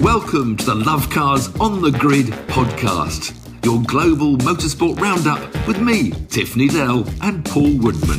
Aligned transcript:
Welcome 0.00 0.56
to 0.56 0.64
the 0.64 0.74
Love 0.76 1.10
Cars 1.10 1.54
on 1.60 1.82
the 1.82 1.90
Grid 1.90 2.28
podcast, 2.48 3.36
your 3.62 3.82
global 3.82 4.38
motorsport 4.38 4.98
roundup 4.98 5.38
with 5.68 5.78
me, 5.78 6.12
Tiff 6.28 6.54
Needell, 6.54 7.06
and 7.20 7.44
Paul 7.44 7.76
Woodman. 7.76 8.18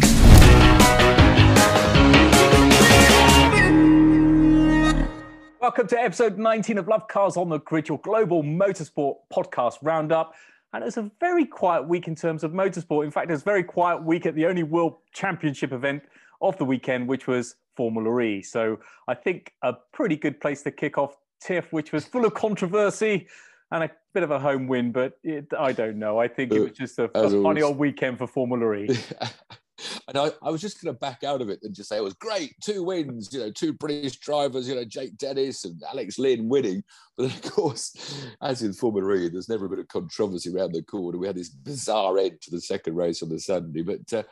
Welcome 5.60 5.88
to 5.88 6.00
episode 6.00 6.38
19 6.38 6.78
of 6.78 6.88
Love 6.88 7.08
Cars 7.08 7.36
on 7.36 7.50
the 7.50 7.58
Grid, 7.58 7.90
your 7.90 7.98
global 7.98 8.44
motorsport 8.44 9.16
podcast 9.34 9.80
roundup. 9.82 10.36
And 10.74 10.84
it's 10.84 10.98
a 10.98 11.10
very 11.20 11.46
quiet 11.46 11.88
week 11.88 12.08
in 12.08 12.14
terms 12.14 12.44
of 12.44 12.52
motorsport. 12.52 13.06
In 13.06 13.12
fact, 13.12 13.32
it's 13.32 13.42
a 13.42 13.44
very 13.46 13.64
quiet 13.64 14.04
week 14.04 14.28
at 14.28 14.36
the 14.36 14.46
only 14.46 14.62
World 14.62 14.98
Championship 15.14 15.72
event 15.72 16.04
of 16.44 16.56
the 16.60 16.66
weekend, 16.66 17.08
which 17.08 17.26
was 17.26 17.56
Formula 17.76 18.20
E. 18.20 18.44
So 18.44 18.80
I 19.08 19.16
think 19.16 19.54
a 19.64 19.74
pretty 19.74 20.16
good 20.16 20.40
place 20.40 20.62
to 20.62 20.72
kick 20.72 21.00
off 21.00 21.18
Tiff, 21.42 21.72
which 21.72 21.92
was 21.92 22.06
full 22.06 22.26
of 22.26 22.34
controversy 22.34 23.28
and 23.72 23.86
a 23.86 23.92
bit 24.14 24.24
of 24.24 24.32
a 24.32 24.40
home 24.40 24.68
win, 24.68 24.92
but 24.92 25.14
it, 25.24 25.48
I 25.58 25.72
don't 25.72 25.98
know. 25.98 26.20
I 26.20 26.28
think 26.28 26.54
it 26.54 26.60
was 26.60 26.72
just 26.72 27.00
a, 27.00 27.10
a 27.18 27.30
funny 27.42 27.62
old 27.62 27.78
weekend 27.78 28.18
for 28.18 28.28
Formula 28.28 28.74
E. 28.74 28.90
and 30.08 30.18
I, 30.18 30.32
I, 30.42 30.50
was 30.50 30.60
just 30.60 30.82
going 30.82 30.94
to 30.94 31.00
back 31.00 31.24
out 31.24 31.42
of 31.42 31.50
it 31.50 31.60
and 31.64 31.74
just 31.74 31.90
say 31.90 31.98
it 31.98 32.04
was 32.04 32.14
great, 32.14 32.54
two 32.62 32.84
wins, 32.84 33.30
you 33.32 33.40
know, 33.40 33.50
two 33.50 33.72
British 33.74 34.18
drivers, 34.18 34.68
you 34.68 34.76
know, 34.76 34.84
Jake 34.84 35.18
Dennis 35.18 35.64
and 35.64 35.82
Alex 35.90 36.20
Lynn 36.20 36.50
winning. 36.50 36.84
But 37.18 37.28
of 37.28 37.42
course, 37.52 38.28
as 38.42 38.62
in 38.62 38.74
Formula 38.74 39.14
E, 39.16 39.30
there's 39.30 39.50
never 39.50 39.66
a 39.66 39.70
bit 39.70 39.80
of 39.80 39.88
controversy 39.88 40.54
around 40.54 40.74
the 40.74 40.84
corner. 40.84 41.18
We 41.18 41.28
had 41.28 41.38
this 41.38 41.50
bizarre 41.50 42.18
end 42.18 42.42
to 42.42 42.52
the 42.52 42.62
second 42.62 42.96
race 42.96 43.24
on 43.24 43.30
the 43.30 43.40
Sunday, 43.40 43.82
but. 43.82 44.12
Uh, 44.12 44.24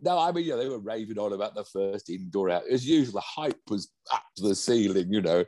no, 0.00 0.16
I 0.16 0.30
mean, 0.30 0.44
yeah, 0.44 0.54
they 0.54 0.68
were 0.68 0.78
raving 0.78 1.18
on 1.18 1.32
about 1.32 1.56
the 1.56 1.64
first 1.64 2.08
indoor 2.08 2.50
out. 2.50 2.62
As 2.70 2.86
usual, 2.86 3.14
the 3.14 3.20
hype 3.20 3.58
was 3.68 3.90
up 4.12 4.22
to 4.36 4.44
the 4.44 4.54
ceiling, 4.54 5.12
you 5.12 5.20
know. 5.20 5.44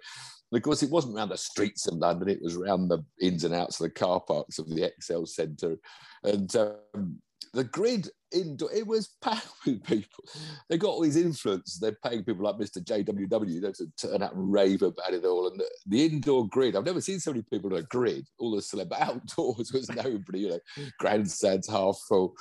Of 0.52 0.62
course, 0.62 0.82
it 0.82 0.90
wasn't 0.90 1.16
around 1.16 1.28
the 1.28 1.36
streets 1.36 1.86
of 1.86 1.94
London, 1.94 2.28
it 2.28 2.42
was 2.42 2.56
around 2.56 2.88
the 2.88 3.04
ins 3.20 3.44
and 3.44 3.54
outs 3.54 3.80
of 3.80 3.84
the 3.84 3.90
car 3.90 4.20
parks 4.20 4.58
of 4.58 4.68
the 4.68 4.82
ExCeL 4.82 5.28
Centre. 5.28 5.76
And 6.24 6.54
um, 6.56 7.20
the 7.52 7.64
grid 7.64 8.08
indoor, 8.32 8.72
it 8.72 8.86
was 8.86 9.16
packed 9.22 9.48
with 9.66 9.84
people. 9.84 10.24
They 10.68 10.78
got 10.78 10.88
all 10.88 11.02
these 11.02 11.16
influences. 11.16 11.78
They're 11.78 11.96
paying 12.04 12.24
people 12.24 12.44
like 12.44 12.56
Mr. 12.56 12.82
JWW 12.82 13.48
you 13.48 13.60
know, 13.60 13.72
to 13.72 13.86
turn 13.96 14.22
out 14.22 14.34
and 14.34 14.52
rave 14.52 14.82
about 14.82 15.14
it 15.14 15.24
all. 15.24 15.48
And 15.48 15.60
the, 15.60 15.70
the, 15.86 16.04
indoor 16.06 16.48
grid, 16.48 16.76
I've 16.76 16.84
never 16.84 17.00
seen 17.00 17.20
so 17.20 17.32
many 17.32 17.44
people 17.50 17.72
on 17.72 17.80
a 17.80 17.82
grid, 17.82 18.26
all 18.38 18.54
the 18.54 18.62
celeb 18.62 18.92
outdoors 19.00 19.72
was 19.72 19.88
nobody, 19.88 20.40
you 20.40 20.48
know, 20.50 20.60
grandstands 20.98 21.68
half 21.68 21.98
full. 22.08 22.34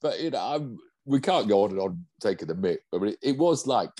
But, 0.00 0.20
you 0.20 0.30
know, 0.30 0.40
I'm, 0.40 0.78
we 1.04 1.20
can't 1.20 1.48
go 1.48 1.64
on 1.64 1.70
and 1.70 1.80
on 1.80 2.04
taking 2.20 2.48
the 2.48 2.54
mic. 2.54 2.80
I 2.92 2.98
mean, 2.98 3.12
it, 3.12 3.18
it 3.22 3.38
was 3.38 3.66
like 3.66 3.90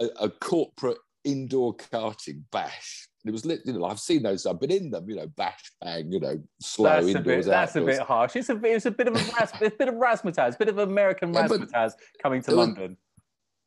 a, 0.00 0.06
a 0.20 0.30
corporate 0.30 0.98
indoor 1.28 1.76
karting 1.76 2.42
bash. 2.50 3.08
It 3.24 3.32
was 3.32 3.44
lit, 3.44 3.60
you 3.64 3.72
know, 3.72 3.84
I've 3.84 4.00
seen 4.00 4.22
those. 4.22 4.46
I've 4.46 4.60
been 4.60 4.70
in 4.70 4.90
them, 4.90 5.08
you 5.08 5.16
know, 5.16 5.26
bash 5.26 5.72
bang, 5.82 6.10
you 6.10 6.20
know, 6.20 6.40
slow 6.60 6.88
that's 6.88 7.06
indoors. 7.08 7.26
A 7.26 7.28
bit, 7.28 7.44
that's 7.46 7.76
outdoors. 7.76 7.96
a 7.96 7.98
bit 7.98 8.06
harsh. 8.06 8.36
It's 8.36 8.48
a, 8.48 8.60
it's 8.64 8.86
a 8.86 8.90
bit 8.90 9.08
of 9.08 9.16
a, 9.16 9.66
a 9.66 9.70
bit 9.70 9.88
of 9.88 9.94
razzmatazz, 9.96 10.54
a 10.54 10.58
bit 10.58 10.68
of 10.68 10.78
American 10.78 11.34
yeah, 11.34 11.46
razzmatazz 11.46 11.92
coming 12.22 12.42
to 12.42 12.52
London. 12.52 12.96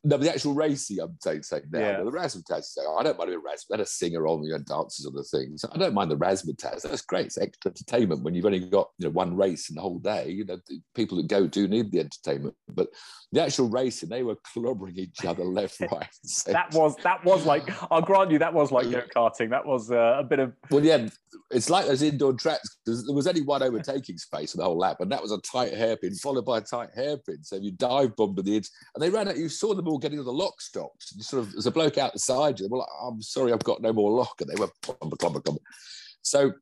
No, 0.04 0.18
but 0.18 0.24
the 0.24 0.30
actual 0.30 0.54
racing, 0.54 0.98
I'm 0.98 1.16
saying, 1.20 1.44
saying 1.44 1.64
now, 1.70 1.78
yeah. 1.78 2.02
the 2.02 2.10
razzmatazz, 2.10 2.76
I 2.98 3.04
don't 3.04 3.16
mind 3.16 3.30
a 3.30 3.36
razzmatazz. 3.36 3.66
Let 3.70 3.80
a 3.80 3.86
singer 3.86 4.26
on, 4.26 4.42
you 4.42 4.50
know, 4.50 4.58
dances 4.58 5.06
on 5.06 5.14
the 5.14 5.22
things. 5.22 5.64
I 5.64 5.78
don't 5.78 5.94
mind 5.94 6.10
the 6.10 6.16
razzmatazz. 6.16 6.82
That's 6.82 7.02
great. 7.02 7.26
It's 7.26 7.38
extra 7.38 7.70
entertainment 7.70 8.24
when 8.24 8.34
you've 8.34 8.44
only 8.44 8.58
got, 8.58 8.90
you 8.98 9.06
know, 9.06 9.12
one 9.12 9.36
race 9.36 9.70
in 9.70 9.76
the 9.76 9.80
whole 9.80 10.00
day. 10.00 10.30
You 10.30 10.44
know, 10.44 10.58
people 10.96 11.18
that 11.18 11.28
go 11.28 11.46
do 11.46 11.68
need 11.68 11.92
the 11.92 12.00
entertainment. 12.00 12.56
But 12.68 12.88
the 13.30 13.42
actual 13.42 13.68
racing, 13.68 14.08
they 14.08 14.24
were 14.24 14.36
clobbering 14.54 14.96
each 14.96 15.24
other 15.24 15.44
left, 15.52 15.80
right, 15.80 16.08
that 16.46 16.72
was 16.72 16.96
that 16.96 17.24
was 17.24 17.46
like. 17.46 17.70
I'll 17.90 18.02
grant 18.02 18.30
you, 18.30 18.38
that 18.40 18.52
was 18.52 18.72
like 18.72 18.90
go 18.90 19.02
karting. 19.14 19.50
That 19.50 19.64
was 19.64 19.90
uh, 19.90 20.16
a 20.18 20.24
bit 20.24 20.40
of. 20.40 20.52
Well, 20.70 20.84
yeah, 20.84 21.08
it's 21.50 21.70
like 21.70 21.86
those 21.86 22.02
indoor 22.02 22.32
tracks 22.34 22.76
because 22.84 23.06
there 23.06 23.14
was 23.14 23.26
only 23.26 23.42
one 23.42 23.62
overtaking 23.62 24.18
space 24.18 24.52
for 24.52 24.58
the 24.58 24.64
whole 24.64 24.78
lap, 24.78 24.98
and 25.00 25.12
that 25.12 25.22
was 25.22 25.32
a 25.32 25.40
tight 25.40 25.72
hairpin 25.72 26.14
followed 26.14 26.44
by 26.44 26.58
a 26.58 26.60
tight 26.60 26.90
hairpin. 26.94 27.42
So 27.42 27.56
you 27.56 27.72
dive 27.72 28.16
bombed 28.16 28.36
to 28.36 28.42
the 28.42 28.56
edge, 28.56 28.68
and 28.94 29.02
they 29.02 29.10
ran 29.10 29.28
at 29.28 29.36
you. 29.36 29.48
Saw 29.48 29.74
them 29.74 29.88
all 29.92 29.98
getting 29.98 30.18
on 30.18 30.24
the 30.24 30.32
lock 30.32 30.60
stops. 30.60 31.14
You 31.16 31.22
sort 31.22 31.44
of 31.44 31.52
there's 31.52 31.66
a 31.66 31.70
bloke 31.70 31.98
outside. 31.98 32.60
Well, 32.68 32.88
I'm 33.02 33.22
sorry, 33.22 33.52
I've 33.52 33.64
got 33.64 33.82
no 33.82 33.92
more 33.92 34.10
lock, 34.10 34.40
and 34.40 34.50
they 34.50 34.60
were 34.60 34.70
clumber, 34.82 35.16
clumber, 35.16 35.40
clumber. 35.40 35.60
So 36.22 36.52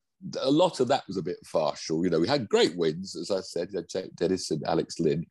a 0.41 0.51
lot 0.51 0.81
of 0.81 0.89
that 0.89 1.07
was 1.07 1.17
a 1.17 1.23
bit 1.23 1.39
farcical. 1.47 2.05
You 2.05 2.11
know, 2.11 2.21
we 2.21 2.29
had 2.29 2.49
great 2.49 2.77
wins, 2.77 3.17
as 3.17 3.31
I 3.31 3.41
said, 3.41 3.69
you 3.73 3.79
know, 3.79 3.87
Jake 3.89 4.15
Dennis 4.17 4.51
and 4.51 4.63
Alex 4.67 5.01
Lynn. 5.01 5.25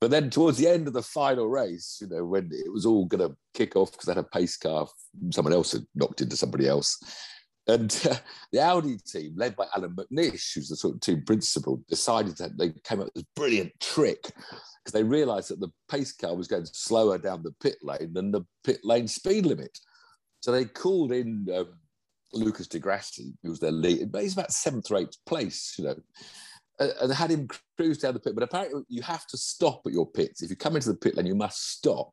But 0.00 0.10
then 0.10 0.30
towards 0.30 0.56
the 0.56 0.68
end 0.68 0.86
of 0.86 0.94
the 0.94 1.02
final 1.02 1.48
race, 1.48 1.98
you 2.00 2.08
know, 2.08 2.24
when 2.24 2.48
it 2.52 2.72
was 2.72 2.86
all 2.86 3.04
going 3.04 3.28
to 3.28 3.36
kick 3.52 3.76
off 3.76 3.92
because 3.92 4.06
they 4.06 4.14
had 4.14 4.24
a 4.24 4.28
pace 4.28 4.56
car, 4.56 4.88
someone 5.30 5.52
else 5.52 5.72
had 5.72 5.84
knocked 5.94 6.22
into 6.22 6.36
somebody 6.36 6.66
else. 6.68 6.98
And 7.66 7.94
uh, 8.10 8.16
the 8.50 8.60
Audi 8.60 8.96
team, 8.98 9.34
led 9.36 9.56
by 9.56 9.66
Allan 9.76 9.94
McNish, 9.94 10.54
who's 10.54 10.70
the 10.70 10.76
sort 10.76 10.94
of 10.94 11.00
team 11.00 11.22
principal, 11.26 11.82
decided 11.88 12.36
that 12.38 12.56
they 12.56 12.70
came 12.82 13.00
up 13.00 13.06
with 13.06 13.14
this 13.14 13.24
brilliant 13.36 13.72
trick 13.78 14.30
because 14.90 15.00
they 15.00 15.08
realised 15.08 15.50
that 15.50 15.60
the 15.60 15.70
pace 15.90 16.12
car 16.12 16.34
was 16.34 16.48
going 16.48 16.64
slower 16.64 17.18
down 17.18 17.42
the 17.42 17.54
pit 17.62 17.76
lane 17.82 18.12
than 18.12 18.30
the 18.30 18.42
pit 18.64 18.80
lane 18.82 19.06
speed 19.06 19.46
limit. 19.46 19.78
So 20.40 20.52
they 20.52 20.64
called 20.64 21.12
in 21.12 21.46
um, 21.54 21.68
Lucas 22.32 22.66
di 22.66 22.78
Grassi, 22.78 23.34
who 23.42 23.50
was 23.50 23.60
their 23.60 23.70
lead. 23.70 24.10
But 24.10 24.22
he's 24.22 24.32
about 24.32 24.52
seventh 24.52 24.90
or 24.90 24.98
eighth 24.98 25.16
place, 25.26 25.74
you 25.78 25.84
know, 25.84 25.96
and 26.78 27.12
had 27.12 27.30
him 27.30 27.48
cruise 27.76 27.98
down 27.98 28.14
the 28.14 28.20
pit. 28.20 28.34
But 28.34 28.44
apparently, 28.44 28.82
you 28.88 29.02
have 29.02 29.26
to 29.28 29.36
stop 29.36 29.82
at 29.86 29.92
your 29.92 30.10
pits. 30.10 30.42
If 30.42 30.50
you 30.50 30.56
come 30.56 30.76
into 30.76 30.90
the 30.90 30.98
pit 30.98 31.16
lane, 31.16 31.26
you 31.26 31.34
must 31.34 31.72
stop. 31.72 32.12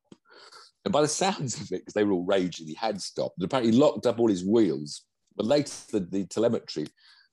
And 0.85 0.91
by 0.91 1.01
the 1.01 1.07
sounds 1.23 1.59
of 1.59 1.71
it, 1.71 1.81
because 1.81 1.93
they 1.93 2.03
were 2.03 2.13
all 2.13 2.25
raging, 2.25 2.67
he 2.67 2.73
had 2.75 3.01
stopped. 3.01 3.37
And 3.37 3.45
apparently, 3.45 3.71
locked 3.71 4.05
up 4.05 4.19
all 4.19 4.29
his 4.29 4.45
wheels 4.45 5.03
but 5.37 5.45
later, 5.45 5.71
the, 5.91 5.99
the 5.99 6.25
telemetry, 6.25 6.87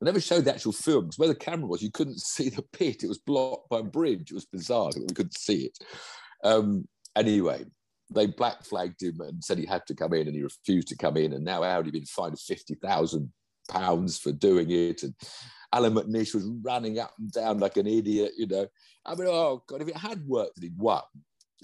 they 0.05 0.11
never 0.11 0.21
showed 0.21 0.45
the 0.45 0.55
actual 0.55 0.73
films. 0.73 1.19
Where 1.19 1.29
the 1.29 1.35
camera 1.35 1.67
was, 1.67 1.83
you 1.83 1.91
couldn't 1.91 2.21
see 2.21 2.49
the 2.49 2.63
pit. 2.63 3.03
It 3.03 3.09
was 3.09 3.19
blocked 3.19 3.69
by 3.69 3.81
a 3.81 3.85
bridge. 3.85 4.31
It 4.31 4.35
was 4.35 4.47
bizarre. 4.47 4.91
We 4.97 5.15
couldn't 5.15 5.39
see 5.39 5.67
it. 5.67 5.79
Um, 6.43 6.87
anyway, 7.17 7.65
they 8.11 8.27
black 8.27 8.65
flagged 8.65 9.03
him 9.03 9.21
and 9.21 9.43
said 9.43 9.59
he 9.59 9.67
had 9.67 9.87
to 9.87 9.95
come 9.95 10.13
in, 10.13 10.27
and 10.27 10.37
he 10.37 10.43
refused 10.43 10.89
to 10.89 10.97
come 10.97 11.17
in. 11.17 11.33
And 11.33 11.45
now 11.45 11.63
Audi 11.63 11.91
been 11.91 12.05
fined 12.05 12.39
fifty 12.39 12.75
thousand 12.75 13.33
pounds 13.69 14.19
for 14.19 14.33
doing 14.33 14.71
it. 14.71 15.03
And 15.03 15.15
Allan 15.73 15.95
McNish 15.95 16.35
was 16.35 16.47
running 16.63 16.99
up 16.99 17.13
and 17.19 17.33
down 17.33 17.59
like 17.59 17.77
an 17.77 17.87
idiot. 17.87 18.33
You 18.37 18.47
know, 18.47 18.67
I 19.07 19.15
mean, 19.15 19.29
oh 19.29 19.63
god, 19.67 19.83
if 19.83 19.89
it 19.89 19.97
had 19.97 20.27
worked, 20.27 20.61
he'd 20.61 20.79
won. 20.79 21.03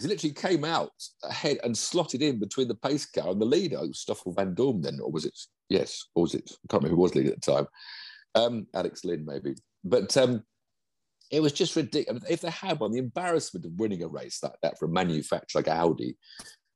He 0.00 0.06
literally 0.06 0.32
came 0.32 0.64
out 0.64 0.92
ahead 1.24 1.58
and 1.62 1.76
slotted 1.76 2.22
in 2.22 2.38
between 2.38 2.68
the 2.68 2.74
pace 2.74 3.04
car 3.04 3.28
and 3.28 3.40
the 3.40 3.44
leader. 3.44 3.76
It 3.76 3.80
Van 3.80 3.92
Stoffel 3.92 4.34
Vandoorne 4.34 4.82
then, 4.82 4.98
or 5.02 5.10
was 5.10 5.26
it 5.26 5.38
Yes, 5.70 6.04
or 6.14 6.22
was 6.22 6.34
it? 6.34 6.50
I 6.50 6.66
can't 6.68 6.82
remember 6.82 6.96
who 6.96 7.02
was 7.02 7.14
leading 7.14 7.32
at 7.32 7.40
the 7.40 7.52
time. 7.52 7.66
Um, 8.34 8.66
Alex 8.74 9.04
Lynn, 9.04 9.24
maybe. 9.24 9.54
But 9.84 10.16
um, 10.16 10.44
it 11.30 11.40
was 11.40 11.52
just 11.52 11.76
ridiculous. 11.76 12.22
If 12.28 12.40
they 12.40 12.50
had 12.50 12.80
one, 12.80 12.92
the 12.92 12.98
embarrassment 12.98 13.66
of 13.66 13.72
winning 13.78 14.02
a 14.02 14.08
race 14.08 14.42
like 14.42 14.54
that 14.62 14.78
for 14.78 14.86
a 14.86 14.88
manufacturer 14.88 15.60
like 15.60 15.68
Audi, 15.68 16.16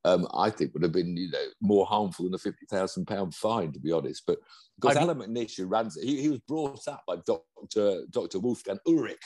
um, 0.04 0.26
I 0.34 0.50
think 0.50 0.74
would 0.74 0.82
have 0.82 0.92
been, 0.92 1.16
you 1.16 1.30
know, 1.30 1.46
more 1.60 1.86
harmful 1.86 2.24
than 2.24 2.34
a 2.34 2.38
fifty 2.38 2.66
thousand 2.70 3.06
pound 3.06 3.34
fine, 3.34 3.72
to 3.72 3.80
be 3.80 3.92
honest. 3.92 4.22
But 4.26 4.38
because 4.80 4.96
Allan 4.96 5.18
McNish, 5.18 5.56
who 5.56 5.66
runs 5.66 5.96
it, 5.96 6.04
he, 6.04 6.20
he 6.20 6.28
was 6.28 6.40
brought 6.40 6.86
up 6.88 7.02
by 7.06 7.16
Doctor 7.26 8.02
Doctor 8.10 8.38
Wolfgang 8.38 8.78
Ullrich, 8.86 9.16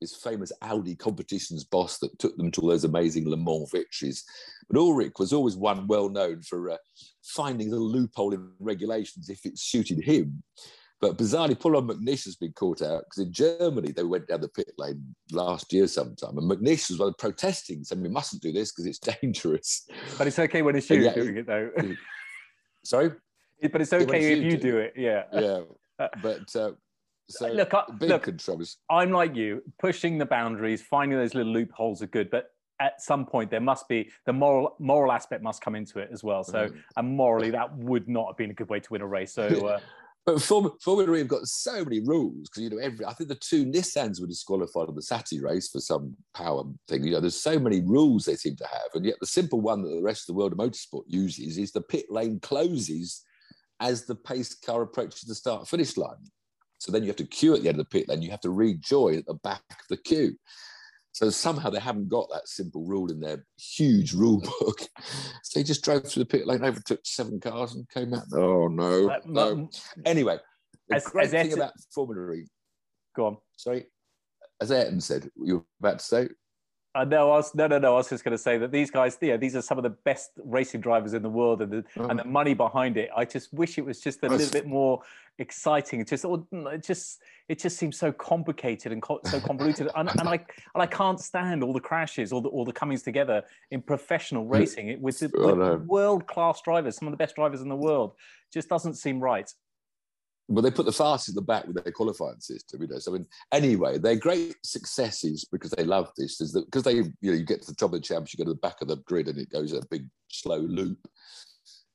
his 0.00 0.14
famous 0.14 0.52
Audi 0.62 0.94
competitions 0.94 1.64
boss 1.64 1.98
that 1.98 2.18
took 2.18 2.36
them 2.36 2.50
to 2.52 2.60
all 2.60 2.68
those 2.68 2.84
amazing 2.84 3.28
Le 3.28 3.36
Mans 3.36 3.70
victories. 3.70 4.24
But 4.68 4.78
Ullrich 4.78 5.18
was 5.18 5.32
always 5.32 5.56
one 5.56 5.86
well 5.86 6.08
known 6.08 6.42
for 6.42 6.70
uh, 6.70 6.76
finding 7.24 7.70
the 7.70 7.78
loophole 7.78 8.34
in 8.34 8.52
regulations 8.60 9.28
if 9.28 9.44
it 9.44 9.58
suited 9.58 10.02
him. 10.04 10.42
But 11.02 11.18
bizarrely, 11.18 11.58
Paul 11.58 11.82
McNish 11.82 12.24
has 12.26 12.36
been 12.36 12.52
caught 12.52 12.80
out 12.80 13.02
because 13.04 13.26
in 13.26 13.32
Germany 13.32 13.90
they 13.90 14.04
went 14.04 14.28
down 14.28 14.40
the 14.40 14.46
pit 14.46 14.70
lane 14.78 15.16
last 15.32 15.72
year 15.72 15.88
sometime, 15.88 16.38
and 16.38 16.48
McNish 16.48 16.90
was 16.90 17.00
one 17.00 17.12
protesting, 17.18 17.82
saying 17.82 18.00
we 18.00 18.08
mustn't 18.08 18.40
do 18.40 18.52
this 18.52 18.70
because 18.70 18.86
it's 18.86 18.98
dangerous. 19.20 19.88
But 20.16 20.28
it's 20.28 20.38
okay 20.38 20.62
when 20.62 20.76
it's 20.76 20.88
you 20.88 21.02
yeah, 21.02 21.12
doing 21.12 21.38
it, 21.38 21.46
though. 21.48 21.70
Sorry, 22.84 23.10
but 23.60 23.80
it's 23.80 23.92
okay 23.92 24.32
if 24.32 24.44
you 24.44 24.52
do. 24.52 24.58
do 24.58 24.78
it. 24.78 24.92
Yeah, 24.96 25.24
yeah. 25.32 25.62
But 26.22 26.54
uh, 26.54 26.70
so 27.28 27.48
look, 27.48 27.74
I, 27.74 27.82
look, 28.00 28.28
I'm 28.88 29.10
like 29.10 29.34
you, 29.34 29.60
pushing 29.80 30.18
the 30.18 30.26
boundaries, 30.26 30.82
finding 30.82 31.18
those 31.18 31.34
little 31.34 31.52
loopholes 31.52 32.00
are 32.02 32.06
good, 32.06 32.30
but 32.30 32.50
at 32.78 33.02
some 33.02 33.26
point 33.26 33.50
there 33.50 33.60
must 33.60 33.88
be 33.88 34.08
the 34.24 34.32
moral 34.32 34.76
moral 34.78 35.10
aspect 35.10 35.42
must 35.42 35.62
come 35.62 35.74
into 35.74 35.98
it 35.98 36.10
as 36.12 36.22
well. 36.22 36.44
So, 36.44 36.68
mm. 36.68 36.76
and 36.96 37.16
morally, 37.16 37.50
that 37.50 37.76
would 37.76 38.08
not 38.08 38.28
have 38.28 38.36
been 38.36 38.50
a 38.50 38.54
good 38.54 38.68
way 38.68 38.78
to 38.78 38.92
win 38.92 39.02
a 39.02 39.06
race. 39.06 39.32
So. 39.32 39.48
Uh, 39.72 39.80
but 40.24 40.40
Formula, 40.40 40.74
Formula 40.80 41.16
E 41.16 41.18
have 41.18 41.28
got 41.28 41.46
so 41.46 41.84
many 41.84 42.00
rules 42.00 42.48
because 42.48 42.62
you 42.62 42.70
know 42.70 42.78
every. 42.78 43.04
I 43.04 43.12
think 43.12 43.28
the 43.28 43.34
two 43.34 43.66
Nissans 43.66 44.20
were 44.20 44.26
disqualified 44.26 44.88
on 44.88 44.94
the 44.94 45.02
Saturday 45.02 45.40
race 45.40 45.68
for 45.68 45.80
some 45.80 46.14
power 46.34 46.62
thing. 46.88 47.04
You 47.04 47.12
know, 47.12 47.20
there's 47.20 47.40
so 47.40 47.58
many 47.58 47.80
rules 47.80 48.24
they 48.24 48.36
seem 48.36 48.56
to 48.56 48.66
have, 48.66 48.94
and 48.94 49.04
yet 49.04 49.16
the 49.20 49.26
simple 49.26 49.60
one 49.60 49.82
that 49.82 49.88
the 49.88 50.02
rest 50.02 50.22
of 50.22 50.34
the 50.34 50.38
world 50.38 50.52
of 50.52 50.58
motorsport 50.58 51.04
uses 51.06 51.58
is 51.58 51.72
the 51.72 51.80
pit 51.80 52.06
lane 52.08 52.38
closes 52.40 53.24
as 53.80 54.04
the 54.04 54.14
pace 54.14 54.54
car 54.54 54.82
approaches 54.82 55.22
the 55.22 55.34
start 55.34 55.66
finish 55.66 55.96
line. 55.96 56.30
So 56.78 56.92
then 56.92 57.02
you 57.02 57.08
have 57.08 57.16
to 57.16 57.26
queue 57.26 57.54
at 57.54 57.62
the 57.62 57.68
end 57.68 57.80
of 57.80 57.86
the 57.86 57.98
pit, 57.98 58.06
then 58.08 58.22
you 58.22 58.30
have 58.30 58.40
to 58.40 58.50
rejoin 58.50 59.18
at 59.18 59.26
the 59.26 59.34
back 59.34 59.62
of 59.70 59.86
the 59.88 59.96
queue. 59.96 60.36
So 61.14 61.28
somehow 61.28 61.68
they 61.70 61.78
haven't 61.78 62.08
got 62.08 62.28
that 62.32 62.48
simple 62.48 62.84
rule 62.84 63.10
in 63.10 63.20
their 63.20 63.44
huge 63.58 64.12
rule 64.14 64.40
book. 64.40 64.80
So 65.44 65.58
they 65.60 65.64
just 65.64 65.84
drove 65.84 66.06
through 66.06 66.22
the 66.24 66.28
pit 66.28 66.46
lane, 66.46 66.64
overtook 66.64 67.00
seven 67.04 67.38
cars, 67.40 67.74
and 67.74 67.86
came 67.90 68.14
out. 68.14 68.24
Oh 68.34 68.68
no, 68.68 69.10
Uh, 69.10 69.18
no. 69.26 69.68
Anyway, 70.06 70.38
the 70.88 70.96
As- 70.96 71.04
great 71.06 71.24
as 71.26 71.30
thing 71.32 71.40
Ayrton- 71.46 71.58
about 71.58 71.72
Formula 71.94 72.32
E, 72.32 72.46
Go 73.14 73.26
on. 73.26 73.36
sorry, 73.56 73.86
as 74.60 74.70
Ayrton 74.70 75.00
said, 75.00 75.28
you 75.36 75.56
were 75.58 75.64
about 75.80 75.98
to 75.98 76.04
say, 76.04 76.28
Uh, 76.94 77.04
no, 77.04 77.30
I 77.30 77.36
was 77.36 77.54
no, 77.54 77.66
no, 77.66 77.78
no. 77.78 77.94
I 77.94 77.96
was 77.96 78.10
just 78.10 78.22
going 78.22 78.32
to 78.36 78.38
say 78.38 78.58
that 78.58 78.70
these 78.70 78.90
guys, 78.90 79.16
yeah, 79.20 79.38
these 79.38 79.56
are 79.56 79.62
some 79.62 79.78
of 79.78 79.82
the 79.82 79.90
best 79.90 80.32
racing 80.44 80.82
drivers 80.82 81.14
in 81.14 81.22
the 81.22 81.28
world, 81.30 81.62
and 81.62 81.72
the 81.72 81.84
and 81.96 82.18
the 82.18 82.24
money 82.24 82.52
behind 82.52 82.98
it. 82.98 83.08
I 83.16 83.24
just 83.24 83.52
wish 83.54 83.78
it 83.78 83.84
was 83.84 83.98
just 84.00 84.22
a 84.22 84.28
little 84.28 84.50
bit 84.50 84.66
more 84.66 85.00
exciting. 85.38 86.00
It 86.00 86.08
just, 86.08 86.26
it 86.52 86.82
just, 86.84 87.22
it 87.48 87.58
just 87.58 87.78
seems 87.78 87.98
so 87.98 88.12
complicated 88.12 88.92
and 88.92 89.00
co- 89.00 89.20
so 89.24 89.40
convoluted, 89.40 89.88
and, 89.96 90.10
and 90.10 90.28
I 90.28 90.34
and 90.34 90.82
I 90.82 90.86
can't 90.86 91.18
stand 91.18 91.62
all 91.62 91.72
the 91.72 91.80
crashes, 91.80 92.30
all 92.30 92.42
the 92.42 92.50
all 92.50 92.66
the 92.66 92.74
comings 92.74 93.02
together 93.02 93.42
in 93.70 93.80
professional 93.80 94.46
racing 94.46 94.88
it- 94.88 95.00
was 95.00 95.22
with 95.22 95.32
know. 95.34 95.76
world 95.86 96.26
class 96.26 96.60
drivers, 96.60 96.96
some 96.96 97.08
of 97.08 97.12
the 97.12 97.16
best 97.16 97.36
drivers 97.36 97.62
in 97.62 97.70
the 97.70 97.76
world. 97.76 98.12
Just 98.52 98.68
doesn't 98.68 98.94
seem 98.94 99.18
right. 99.18 99.50
Well, 100.48 100.62
they 100.62 100.70
put 100.70 100.86
the 100.86 100.92
fastest 100.92 101.30
at 101.30 101.34
the 101.36 101.42
back 101.42 101.66
with 101.66 101.82
their 101.82 101.92
qualifying 101.92 102.40
system, 102.40 102.82
you 102.82 102.88
know. 102.88 102.98
So, 102.98 103.12
I 103.12 103.18
mean, 103.18 103.26
anyway, 103.52 103.98
their 103.98 104.16
great 104.16 104.56
successes 104.64 105.44
because 105.50 105.70
they 105.70 105.84
love 105.84 106.10
this 106.16 106.40
is 106.40 106.52
that 106.52 106.64
because 106.66 106.82
they, 106.82 106.94
you 106.94 107.12
know, 107.22 107.32
you 107.32 107.44
get 107.44 107.62
to 107.62 107.70
the 107.70 107.76
top 107.76 107.92
of 107.92 107.92
the 107.92 108.00
championship, 108.00 108.38
you 108.38 108.44
go 108.44 108.50
to 108.50 108.54
the 108.54 108.60
back 108.60 108.82
of 108.82 108.88
the 108.88 108.96
grid, 108.96 109.28
and 109.28 109.38
it 109.38 109.50
goes 109.50 109.72
a 109.72 109.80
big 109.90 110.06
slow 110.28 110.58
loop. 110.58 110.98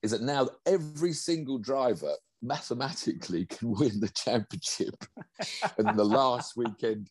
Is 0.02 0.12
that 0.12 0.22
now 0.22 0.50
every 0.66 1.14
single 1.14 1.58
driver 1.58 2.14
mathematically 2.42 3.46
can 3.50 3.72
win 3.72 4.00
the 4.00 4.10
championship 4.10 4.96
in 5.78 5.96
the 5.96 6.06
last 6.06 6.56
weekend. 6.56 7.10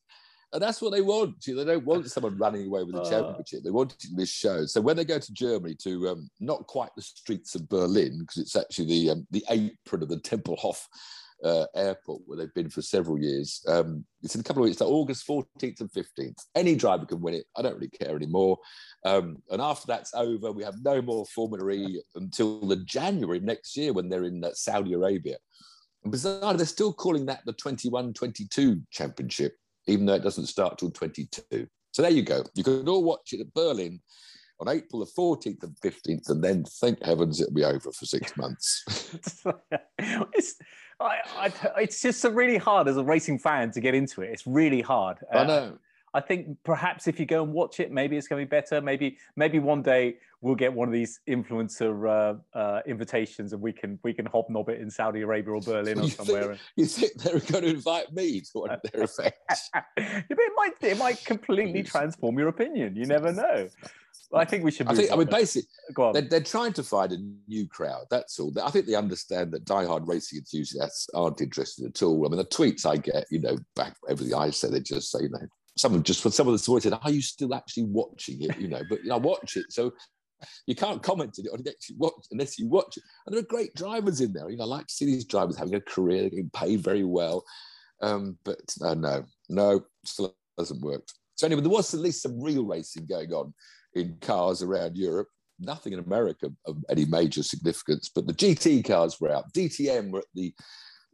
And 0.53 0.63
that's 0.63 0.81
what 0.81 0.93
they 0.93 1.03
want. 1.03 1.45
They 1.45 1.53
don't 1.53 1.85
want 1.85 2.09
someone 2.11 2.39
running 2.39 2.67
away 2.67 2.85
with 2.85 2.95
the 2.95 3.03
Uh. 3.03 3.11
championship. 3.11 3.63
They 3.63 3.71
want 3.71 3.93
it 3.95 4.05
in 4.09 4.17
this 4.17 4.31
show. 4.31 4.65
So 4.65 4.81
when 4.81 4.97
they 4.97 5.05
go 5.05 5.19
to 5.19 5.33
Germany 5.33 5.75
to 5.83 6.09
um, 6.09 6.31
not 6.41 6.67
quite 6.67 6.91
the 6.97 7.03
streets 7.03 7.57
of 7.57 7.69
Berlin, 7.69 8.21
because 8.21 8.39
it's 8.39 8.57
actually 8.57 8.87
the 8.87 9.11
um, 9.11 9.27
the 9.33 9.45
apron 9.51 10.03
of 10.03 10.09
the 10.09 10.19
Tempelhof 10.19 10.79
uh, 11.45 11.67
airport 11.75 12.23
where 12.27 12.39
they've 12.39 12.55
been 12.55 12.71
for 12.71 12.83
several 12.83 13.19
years. 13.19 13.63
Um, 13.69 14.05
it's 14.23 14.35
in 14.35 14.41
a 14.41 14.45
couple 14.45 14.63
of 14.63 14.67
weeks, 14.67 14.79
so 14.79 14.89
August 14.89 15.27
14th 15.27 15.81
and 15.81 15.93
15th. 15.93 16.39
Any 16.55 16.75
driver 16.75 17.07
can 17.07 17.21
win 17.21 17.35
it. 17.35 17.47
I 17.57 17.63
don't 17.63 17.75
really 17.75 17.91
care 17.91 18.17
anymore. 18.17 18.59
Um, 19.05 19.39
and 19.51 19.61
after 19.61 19.87
that's 19.87 20.15
over, 20.15 20.53
we 20.53 20.65
have 20.65 20.83
no 20.83 21.03
more 21.03 21.27
Formula 21.27 21.71
E 21.71 22.03
until 22.15 22.61
the 22.61 22.77
January 22.77 23.41
next 23.41 23.77
year 23.77 23.93
when 23.93 24.09
they're 24.09 24.25
in 24.25 24.45
uh, 24.45 24.51
Saudi 24.55 24.95
Arabia. 24.95 25.37
And 26.05 26.13
they're 26.13 26.67
still 26.67 26.93
calling 26.93 27.27
that 27.27 27.41
the 27.47 27.53
21 27.53 28.13
22 28.13 28.81
championship, 28.91 29.57
even 29.87 30.07
though 30.07 30.15
it 30.15 30.23
doesn't 30.23 30.47
start 30.47 30.79
till 30.79 30.91
22. 30.91 31.67
So 31.93 32.03
there 32.03 32.11
you 32.11 32.23
go. 32.23 32.45
You 32.55 32.63
can 32.63 32.89
all 32.89 33.03
watch 33.03 33.33
it 33.33 33.41
at 33.41 33.53
Berlin 33.55 34.01
on 34.61 34.69
April 34.69 35.05
the 35.05 35.11
14th 35.19 35.63
and 35.63 35.77
15th, 35.85 36.31
and 36.31 36.43
then 36.43 36.65
thank 36.81 37.03
heavens 37.03 37.41
it'll 37.41 37.53
be 37.53 37.65
over 37.65 37.93
for 37.93 38.07
six 38.07 38.37
months. 38.37 38.85
it's, 39.99 40.57
I, 41.01 41.19
I, 41.37 41.53
it's 41.83 42.01
just 42.01 42.25
really 42.25 42.57
hard 42.59 42.89
as 42.89 42.97
a 42.97 43.05
racing 43.05 43.39
fan 43.39 43.71
to 43.73 43.81
get 43.81 43.95
into 43.95 44.23
it. 44.23 44.31
It's 44.31 44.47
really 44.47 44.81
hard. 44.81 45.19
I 45.33 45.39
Uh, 45.39 45.45
know. 45.45 45.79
I 46.15 46.21
think 46.21 46.57
perhaps 46.65 47.09
if 47.09 47.21
you 47.21 47.27
go 47.27 47.43
and 47.43 47.53
watch 47.53 47.79
it, 47.79 47.93
maybe 47.93 48.17
it's 48.17 48.27
going 48.27 48.41
to 48.41 48.47
be 48.47 48.49
better. 48.49 48.81
Maybe 48.81 49.19
maybe 49.37 49.59
one 49.59 49.83
day 49.83 50.17
we'll 50.41 50.55
get 50.55 50.73
one 50.73 50.89
of 50.89 50.93
these 50.95 51.21
influencer 51.29 52.39
uh, 52.55 52.59
uh, 52.59 52.81
invitations 52.87 53.53
and 53.53 53.61
we 53.61 53.71
can 53.71 53.99
we 54.03 54.15
can 54.15 54.25
hobnob 54.25 54.71
it 54.71 54.81
in 54.81 54.91
Saudi 54.91 55.21
Arabia 55.21 55.53
or 55.53 55.61
Berlin 55.61 55.99
or 55.99 56.05
You 56.05 56.09
somewhere. 56.11 56.57
You 56.77 56.87
think 56.87 57.13
they're 57.15 57.39
going 57.41 57.65
to 57.65 57.71
invite 57.71 58.15
me 58.15 58.41
to 58.41 58.51
one 58.55 58.71
of 58.71 58.81
their 58.91 59.03
events? 59.19 59.71
It 59.99 60.53
might 60.57 60.73
it 60.81 60.97
might 60.97 61.23
completely 61.27 61.83
transform 61.83 62.39
your 62.39 62.49
opinion. 62.49 62.97
You 62.97 63.05
never 63.05 63.31
know. 63.33 63.69
I 64.33 64.45
think 64.45 64.65
we 64.65 64.71
should. 64.71 64.89
I 64.89 64.95
think, 64.95 65.13
I 65.13 65.17
mean, 65.17 65.29
basically, 65.29 65.69
on. 65.99 66.13
they're, 66.13 66.23
they're 66.23 66.41
trying 66.41 66.73
to 66.75 66.83
find 66.83 67.13
a 67.13 67.19
new 67.49 67.67
crowd. 67.69 68.07
That's 68.11 68.39
all. 68.39 68.53
I 68.63 68.71
think 68.71 68.87
they 68.87 68.95
understand 68.95 69.53
that 69.53 69.65
diehard 69.65 70.07
racing 70.09 70.39
enthusiasts 70.39 71.09
aren't 71.15 71.41
interested 71.41 71.87
at 71.87 72.03
all. 72.03 72.27
I 72.27 72.29
mean, 72.29 72.39
the 72.39 72.45
tweets 72.45 72.87
I 72.87 72.97
get, 72.97 73.27
you 73.31 73.41
know, 73.41 73.57
back 73.75 73.95
everything 74.09 74.35
I 74.35 74.51
say, 74.51 74.69
they 74.69 74.81
just 74.81 75.11
say, 75.11 75.23
you 75.23 75.29
know, 75.29 75.47
someone 75.77 76.03
just 76.03 76.23
for 76.23 76.31
some 76.31 76.49
of 76.49 76.53
the 76.53 76.59
stories 76.59 76.85
said, 76.85 76.99
"Are 77.01 77.11
you 77.11 77.23
still 77.23 77.55
actually 77.55 77.85
watching 77.85 78.43
it?" 78.43 78.59
You 78.59 78.69
know, 78.69 78.83
but 78.89 79.03
you 79.03 79.11
know, 79.11 79.17
I 79.17 79.19
watch 79.19 79.57
it, 79.57 79.67
so 79.71 79.93
you 80.67 80.75
can't 80.75 81.03
comment 81.03 81.39
on 81.39 81.47
it 81.47 81.59
unless 81.59 81.89
you 81.89 81.97
watch, 81.99 82.27
unless 82.31 82.59
you 82.59 82.69
watch 82.69 82.97
it. 82.97 83.03
And 83.27 83.35
there 83.35 83.41
are 83.41 83.47
great 83.47 83.75
drivers 83.75 84.21
in 84.21 84.33
there. 84.33 84.51
You 84.51 84.57
know, 84.57 84.65
I 84.65 84.69
like 84.69 84.87
to 84.87 84.95
see 84.95 85.07
these 85.07 85.25
drivers 85.25 85.57
having 85.57 85.75
a 85.75 85.81
career, 85.81 86.29
getting 86.29 86.51
paid 86.51 86.81
very 86.81 87.05
well. 87.05 87.45
Um, 88.03 88.39
but 88.45 88.61
uh, 88.83 88.95
no, 88.95 89.25
no, 89.49 89.81
still 90.05 90.37
hasn't 90.59 90.83
worked. 90.83 91.15
So 91.37 91.47
anyway, 91.47 91.63
there 91.63 91.71
was 91.71 91.93
at 91.95 92.01
least 92.01 92.23
some 92.23 92.41
real 92.41 92.65
racing 92.65 93.07
going 93.07 93.33
on 93.33 93.55
in 93.97 94.17
cars 94.21 94.63
around 94.63 94.97
Europe. 94.97 95.29
Nothing 95.59 95.95
in 95.95 95.99
America 95.99 96.53
of 96.67 96.85
any 96.91 97.07
major 97.07 97.43
significance, 97.43 98.11
but 98.15 98.27
the 98.27 98.35
GT 98.35 98.85
cars 98.85 99.19
were 99.21 99.33
out. 99.33 99.53
DTM 99.55 100.11
were 100.11 100.19
at 100.19 100.27
the 100.35 100.55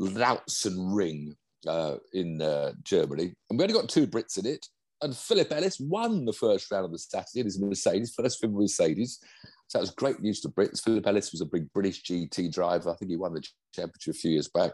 Lausitzring 0.01 1.35
uh, 1.67 1.97
in 2.13 2.43
uh, 2.43 2.73
Germany, 2.83 3.35
and 3.49 3.59
we 3.59 3.63
only 3.63 3.75
got 3.75 3.89
two 3.89 4.07
Brits 4.07 4.39
in 4.39 4.47
it. 4.47 4.67
And 5.01 5.17
Philip 5.17 5.53
Ellis 5.53 5.81
won 5.81 6.25
the 6.25 6.33
first 6.33 6.71
round 6.71 6.85
of 6.85 6.93
the 6.93 6.99
Saturday 6.99 7.41
in 7.41 7.47
his 7.47 7.61
Mercedes, 7.61 8.15
first 8.15 8.41
for 8.41 8.49
Mercedes. 8.49 9.19
So 9.67 9.79
that 9.79 9.83
was 9.83 9.91
great 9.91 10.21
news 10.21 10.41
to 10.41 10.49
Brits. 10.49 10.83
Philip 10.83 11.07
Ellis 11.07 11.33
was 11.33 11.41
a 11.41 11.47
big 11.47 11.73
British 11.73 12.03
GT 12.05 12.53
driver. 12.53 12.91
I 12.91 12.95
think 12.95 13.11
he 13.11 13.17
won 13.17 13.35
the 13.35 13.45
championship 13.75 14.15
a 14.15 14.19
few 14.19 14.33
years 14.33 14.49
back. 14.49 14.73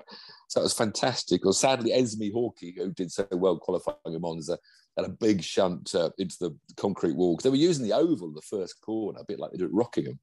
So 0.49 0.61
that 0.61 0.65
was 0.65 0.75
fantastic. 0.75 1.45
Well, 1.45 1.55
sadly, 1.55 1.93
Esmee 1.93 2.33
Hawkey, 2.33 2.77
who 2.77 2.93
did 2.93 3.11
so 3.11 3.27
well 3.33 3.59
qualifying 3.59 3.97
in 4.07 4.21
Monza, 4.21 4.59
had 4.99 5.09
a 5.09 5.15
big 5.15 5.43
shunt 5.43 5.95
uh, 5.95 6.11
into 6.19 6.37
the 6.41 6.57
concrete 6.77 7.17
wall 7.17 7.35
because 7.35 7.45
they 7.45 7.51
were 7.51 7.57
using 7.57 7.87
the 7.87 7.95
oval 7.95 8.33
the 8.33 8.43
first 8.43 8.81
corner, 8.81 9.21
a 9.21 9.25
bit 9.25 9.39
like 9.39 9.53
they 9.53 9.59
do 9.59 9.67
at 9.67 9.73
Rockingham. 9.73 10.19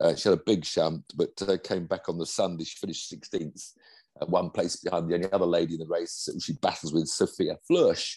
Uh, 0.00 0.14
she 0.14 0.28
had 0.28 0.38
a 0.38 0.42
big 0.44 0.64
shunt, 0.64 1.02
but 1.14 1.30
uh, 1.48 1.56
came 1.62 1.86
back 1.86 2.08
on 2.08 2.18
the 2.18 2.26
Sunday. 2.26 2.64
She 2.64 2.76
finished 2.78 3.12
16th, 3.12 3.72
uh, 4.20 4.26
one 4.26 4.50
place 4.50 4.76
behind 4.76 5.08
the 5.08 5.14
only 5.14 5.32
other 5.32 5.46
lady 5.46 5.74
in 5.74 5.80
the 5.80 5.86
race. 5.86 6.28
She 6.40 6.54
battles 6.54 6.92
with 6.92 7.08
Sophia 7.08 7.56
Flörsch. 7.70 8.16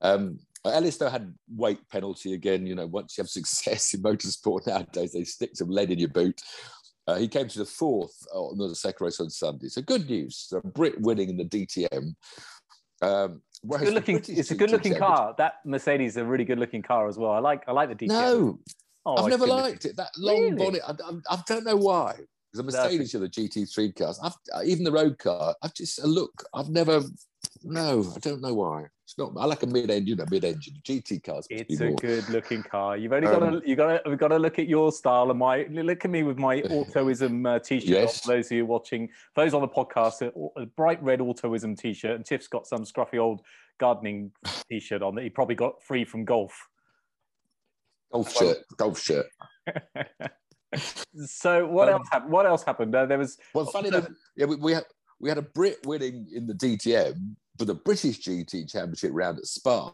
Um, 0.00 0.38
Ellis, 0.64 0.98
though, 0.98 1.08
had 1.08 1.34
weight 1.48 1.80
penalty 1.90 2.34
again. 2.34 2.66
You 2.66 2.74
know, 2.74 2.86
once 2.86 3.16
you 3.16 3.22
have 3.22 3.28
success 3.30 3.92
in 3.92 4.02
motorsport 4.02 4.66
nowadays, 4.66 5.12
they 5.12 5.24
stick 5.24 5.50
some 5.54 5.68
lead 5.68 5.90
in 5.90 5.98
your 5.98 6.08
boot. 6.08 6.40
Uh, 7.06 7.16
he 7.16 7.26
came 7.26 7.48
to 7.48 7.58
the 7.58 7.64
fourth 7.64 8.24
on 8.32 8.56
the 8.56 8.74
second 8.74 9.04
race 9.04 9.18
on 9.18 9.30
Sunday. 9.30 9.68
So 9.68 9.82
good 9.82 10.08
news. 10.08 10.46
So 10.48 10.60
Brit 10.60 11.00
winning 11.00 11.30
in 11.30 11.36
the 11.36 11.44
DTM. 11.44 12.14
Um, 13.02 13.42
whereas 13.62 13.86
good 13.86 13.94
looking. 13.94 14.22
It's 14.28 14.50
a 14.50 14.54
good 14.54 14.70
looking 14.70 14.94
car. 14.94 15.34
That 15.38 15.54
Mercedes 15.64 16.12
is 16.12 16.16
a 16.16 16.24
really 16.24 16.44
good 16.44 16.58
looking 16.58 16.82
car 16.82 17.08
as 17.08 17.18
well. 17.18 17.32
I 17.32 17.38
like. 17.38 17.62
I 17.68 17.72
like 17.72 17.88
the 17.88 18.06
DTM. 18.06 18.08
No, 18.08 18.58
Oh, 19.06 19.16
I've 19.16 19.30
never 19.30 19.46
liked 19.46 19.86
it. 19.86 19.96
That 19.96 20.10
long 20.18 20.40
Really? 20.40 20.56
bonnet, 20.56 20.82
I, 20.86 20.92
I, 20.92 21.34
I 21.34 21.42
don't 21.46 21.64
know 21.64 21.76
why. 21.76 22.12
Because 22.52 22.52
the 22.52 22.62
No, 22.64 22.78
I 22.80 22.82
Mercedes 22.84 23.14
are 23.14 23.18
the 23.20 23.28
GT3 23.28 23.96
cars. 23.96 24.20
I've, 24.22 24.34
even 24.66 24.84
the 24.84 24.92
road 24.92 25.18
car, 25.18 25.54
I've 25.62 25.74
just, 25.74 26.00
uh, 26.02 26.06
look, 26.06 26.44
I've 26.52 26.68
never, 26.68 27.02
no, 27.62 28.12
I 28.14 28.18
don't 28.18 28.42
know 28.42 28.54
why. 28.54 28.86
It's 29.10 29.18
not, 29.18 29.32
I 29.36 29.44
like 29.44 29.64
a 29.64 29.66
mid-engine, 29.66 30.06
you 30.06 30.14
know, 30.14 30.24
mid-engine. 30.30 30.74
GT 30.84 31.24
cars 31.24 31.44
It's 31.50 31.80
a 31.80 31.90
good 31.90 32.28
looking 32.28 32.62
car. 32.62 32.96
You've 32.96 33.12
only 33.12 33.26
Um, 33.26 33.40
got 33.40 33.50
to 33.50 33.68
you 33.68 33.74
got 33.74 34.04
to 34.04 34.08
we've 34.08 34.18
got 34.18 34.28
to 34.28 34.38
look 34.38 34.60
at 34.60 34.68
your 34.68 34.92
style 34.92 35.30
and 35.30 35.38
my 35.38 35.66
look 35.68 36.04
at 36.04 36.10
me 36.12 36.22
with 36.22 36.38
my 36.38 36.60
autoism 36.62 37.44
uh, 37.44 37.58
t-shirt. 37.58 37.88
Yes. 37.88 38.20
For 38.20 38.28
those 38.28 38.46
of 38.46 38.52
you 38.52 38.66
watching, 38.66 39.08
those 39.34 39.52
on 39.52 39.62
the 39.62 39.68
podcast, 39.68 40.22
a, 40.22 40.60
a 40.60 40.66
bright 40.66 41.02
red 41.02 41.18
autoism 41.18 41.76
t-shirt, 41.76 42.14
and 42.14 42.24
Tiff's 42.24 42.46
got 42.46 42.68
some 42.68 42.84
scruffy 42.84 43.18
old 43.18 43.42
gardening 43.80 44.30
t-shirt 44.70 45.02
on 45.02 45.16
that 45.16 45.22
he 45.22 45.30
probably 45.30 45.56
got 45.56 45.82
free 45.82 46.04
from 46.04 46.24
golf. 46.24 46.68
Golf 48.12 48.32
shirt, 48.32 48.58
golf 48.76 49.00
shirt. 49.00 49.26
so 51.26 51.66
what 51.66 51.88
Um, 51.88 51.94
else 51.94 52.08
happened? 52.12 52.30
What 52.32 52.46
else 52.46 52.62
happened? 52.62 52.94
Uh, 52.94 53.06
there 53.06 53.18
was 53.18 53.38
Well, 53.54 53.66
funny 53.66 53.88
enough, 53.88 54.06
yeah, 54.36 54.46
we, 54.46 54.54
we 54.54 54.72
had 54.72 54.84
we 55.18 55.28
had 55.28 55.38
a 55.38 55.42
Brit 55.42 55.84
winning 55.84 56.28
in 56.32 56.46
the 56.46 56.54
DTM, 56.54 57.34
but 57.60 57.66
the 57.66 57.74
British 57.74 58.20
GT 58.20 58.72
Championship 58.72 59.10
round 59.12 59.36
at 59.38 59.44
Spa 59.44 59.92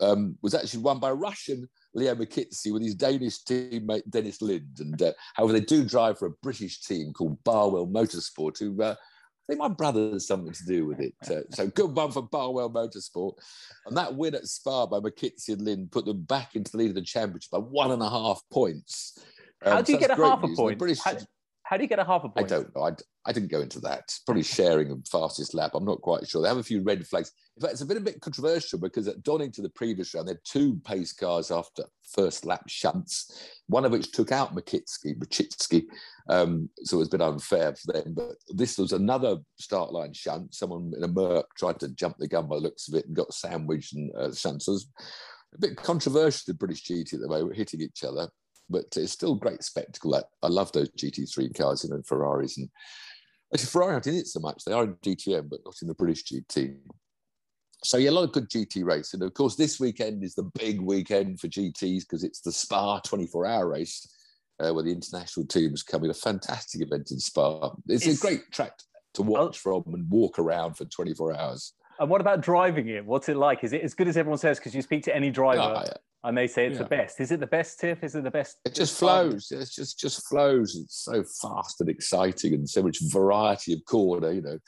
um, 0.00 0.38
was 0.42 0.54
actually 0.54 0.80
won 0.80 1.00
by 1.00 1.10
Russian 1.10 1.68
Leo 1.92 2.14
McKinsey 2.14 2.72
with 2.72 2.82
his 2.84 2.94
Danish 2.94 3.42
teammate 3.42 4.08
Dennis 4.08 4.40
Lind. 4.40 4.78
And 4.78 5.02
uh, 5.02 5.12
however, 5.34 5.54
they 5.54 5.60
do 5.64 5.84
drive 5.84 6.20
for 6.20 6.26
a 6.26 6.32
British 6.40 6.82
team 6.82 7.12
called 7.12 7.42
Barwell 7.42 7.88
Motorsport, 7.88 8.60
who 8.60 8.80
uh, 8.80 8.94
I 8.94 9.42
think 9.48 9.58
my 9.58 9.66
brother 9.68 10.10
has 10.10 10.28
something 10.28 10.52
to 10.52 10.64
do 10.66 10.86
with 10.86 11.00
it. 11.00 11.14
Uh, 11.28 11.40
so 11.50 11.66
good 11.66 11.96
one 11.96 12.12
for 12.12 12.22
Barwell 12.22 12.70
Motorsport. 12.70 13.32
And 13.86 13.96
that 13.96 14.14
win 14.14 14.36
at 14.36 14.46
Spa 14.46 14.86
by 14.86 15.00
McKinsey 15.00 15.48
and 15.54 15.62
Lind 15.62 15.90
put 15.90 16.04
them 16.04 16.22
back 16.22 16.54
into 16.54 16.70
the 16.70 16.78
lead 16.78 16.90
of 16.90 16.94
the 16.94 17.02
championship 17.02 17.50
by 17.50 17.58
one 17.58 17.90
and 17.90 18.02
a 18.02 18.08
half 18.08 18.40
points. 18.52 19.18
how 19.64 19.78
Um, 19.78 19.82
do 19.82 19.92
you 19.94 19.98
so 20.00 20.06
get 20.06 20.16
a 20.16 20.22
half 20.24 20.44
a 20.44 20.48
point? 20.54 20.78
British- 20.78 21.00
How, 21.02 21.16
how 21.68 21.76
do 21.76 21.82
you 21.82 21.88
get 21.88 21.98
a 21.98 22.04
half 22.04 22.24
a 22.24 22.28
I 22.28 22.30
point? 22.30 22.46
I 22.46 22.48
don't 22.48 22.74
know. 22.74 22.82
I, 22.84 22.92
I 23.26 23.32
didn't 23.32 23.50
go 23.50 23.60
into 23.60 23.78
that. 23.80 24.10
Probably 24.24 24.42
sharing 24.42 24.88
the 24.88 25.02
fastest 25.10 25.52
lap. 25.52 25.72
I'm 25.74 25.84
not 25.84 26.00
quite 26.00 26.26
sure. 26.26 26.40
They 26.40 26.48
have 26.48 26.56
a 26.56 26.62
few 26.62 26.82
red 26.82 27.06
flags. 27.06 27.30
In 27.56 27.60
fact, 27.60 27.72
it's 27.74 27.82
a 27.82 27.86
bit 27.86 27.98
a 27.98 28.00
bit 28.00 28.22
controversial 28.22 28.78
because 28.78 29.06
at 29.06 29.22
Donington, 29.22 29.52
to 29.52 29.62
the 29.62 29.74
previous 29.74 30.14
round, 30.14 30.28
they 30.28 30.32
had 30.32 30.40
two 30.44 30.80
pace 30.86 31.12
cars 31.12 31.50
after 31.50 31.84
first 32.14 32.46
lap 32.46 32.62
shunts, 32.68 33.50
one 33.66 33.84
of 33.84 33.92
which 33.92 34.12
took 34.12 34.32
out 34.32 34.56
Makitsky, 34.56 35.18
Machitsky. 35.18 35.84
Um, 36.30 36.70
so 36.84 36.96
it 36.96 37.00
was 37.00 37.08
a 37.08 37.18
bit 37.18 37.20
unfair 37.20 37.74
for 37.74 37.92
them. 37.92 38.14
But 38.14 38.36
this 38.48 38.78
was 38.78 38.92
another 38.92 39.36
start 39.60 39.92
line 39.92 40.14
shunt. 40.14 40.54
Someone 40.54 40.92
in 40.96 41.04
a 41.04 41.08
Merc 41.08 41.54
tried 41.58 41.80
to 41.80 41.88
jump 41.90 42.16
the 42.16 42.28
gun 42.28 42.48
by 42.48 42.56
the 42.56 42.62
looks 42.62 42.88
of 42.88 42.94
it 42.94 43.06
and 43.06 43.14
got 43.14 43.34
sandwiched 43.34 43.92
and 43.92 44.10
uh, 44.16 44.32
shunt. 44.32 44.62
So 44.62 44.72
there's 44.72 44.88
a 45.54 45.58
bit 45.58 45.76
controversial, 45.76 46.44
the 46.46 46.54
British 46.54 46.84
GT 46.84 47.12
at 47.12 47.20
the 47.20 47.28
moment, 47.28 47.56
hitting 47.56 47.82
each 47.82 48.04
other, 48.04 48.30
but 48.68 48.84
it's 48.96 49.12
still 49.12 49.34
a 49.34 49.38
great 49.38 49.62
spectacle. 49.62 50.14
I, 50.14 50.22
I 50.42 50.48
love 50.48 50.72
those 50.72 50.90
GT3 50.90 51.56
cars, 51.56 51.84
you 51.84 51.90
know, 51.90 52.02
Ferraris. 52.04 52.58
And 52.58 52.68
actually, 53.52 53.66
Ferrari 53.66 53.94
aren't 53.94 54.06
in 54.06 54.14
it 54.14 54.26
so 54.26 54.40
much. 54.40 54.64
They 54.64 54.72
are 54.72 54.84
in 54.84 54.94
DTM, 54.96 55.48
but 55.48 55.60
not 55.64 55.76
in 55.82 55.88
the 55.88 55.94
British 55.94 56.24
GT. 56.24 56.76
So, 57.84 57.96
yeah, 57.96 58.10
a 58.10 58.12
lot 58.12 58.24
of 58.24 58.32
good 58.32 58.50
GT 58.50 58.84
racing. 58.84 59.22
Of 59.22 59.34
course, 59.34 59.54
this 59.54 59.78
weekend 59.78 60.24
is 60.24 60.34
the 60.34 60.50
big 60.58 60.80
weekend 60.80 61.40
for 61.40 61.48
GTs 61.48 62.00
because 62.00 62.24
it's 62.24 62.40
the 62.40 62.52
Spa 62.52 63.00
24 63.00 63.46
hour 63.46 63.68
race. 63.68 64.14
Uh, 64.60 64.74
where 64.74 64.82
the 64.82 64.90
international 64.90 65.46
teams 65.46 65.84
come 65.84 66.02
in 66.02 66.10
a 66.10 66.14
fantastic 66.14 66.82
event 66.82 67.12
in 67.12 67.20
Spa. 67.20 67.70
It's, 67.86 68.04
it's 68.04 68.18
a 68.18 68.26
great 68.26 68.50
track 68.50 68.72
to 69.14 69.22
watch 69.22 69.58
from 69.58 69.84
and 69.92 70.10
walk 70.10 70.40
around 70.40 70.74
for 70.74 70.84
24 70.84 71.36
hours. 71.36 71.74
And 71.98 72.08
what 72.08 72.20
about 72.20 72.40
driving 72.40 72.88
it? 72.88 73.04
What's 73.04 73.28
it 73.28 73.36
like? 73.36 73.64
Is 73.64 73.72
it 73.72 73.82
as 73.82 73.94
good 73.94 74.08
as 74.08 74.16
everyone 74.16 74.38
says? 74.38 74.58
Because 74.58 74.74
you 74.74 74.82
speak 74.82 75.04
to 75.04 75.14
any 75.14 75.30
driver 75.30 75.60
oh, 75.62 75.82
yeah. 75.84 75.92
And 76.24 76.36
they 76.36 76.46
say 76.46 76.66
it's 76.66 76.74
yeah. 76.74 76.82
the 76.82 76.88
best. 76.88 77.20
Is 77.20 77.30
it 77.30 77.40
the 77.40 77.46
best, 77.46 77.78
Tiff? 77.78 78.02
Is 78.02 78.14
it 78.14 78.24
the 78.24 78.30
best? 78.30 78.58
It 78.64 78.74
just 78.74 78.98
flows. 78.98 79.50
It 79.50 79.68
just 79.70 79.98
just 79.98 80.26
flows. 80.28 80.76
It's 80.76 81.04
so 81.04 81.24
fast 81.40 81.80
and 81.80 81.88
exciting 81.88 82.54
and 82.54 82.68
so 82.68 82.82
much 82.82 82.98
variety 83.10 83.72
of 83.72 83.84
corner, 83.84 84.32
you 84.32 84.42
know. 84.42 84.58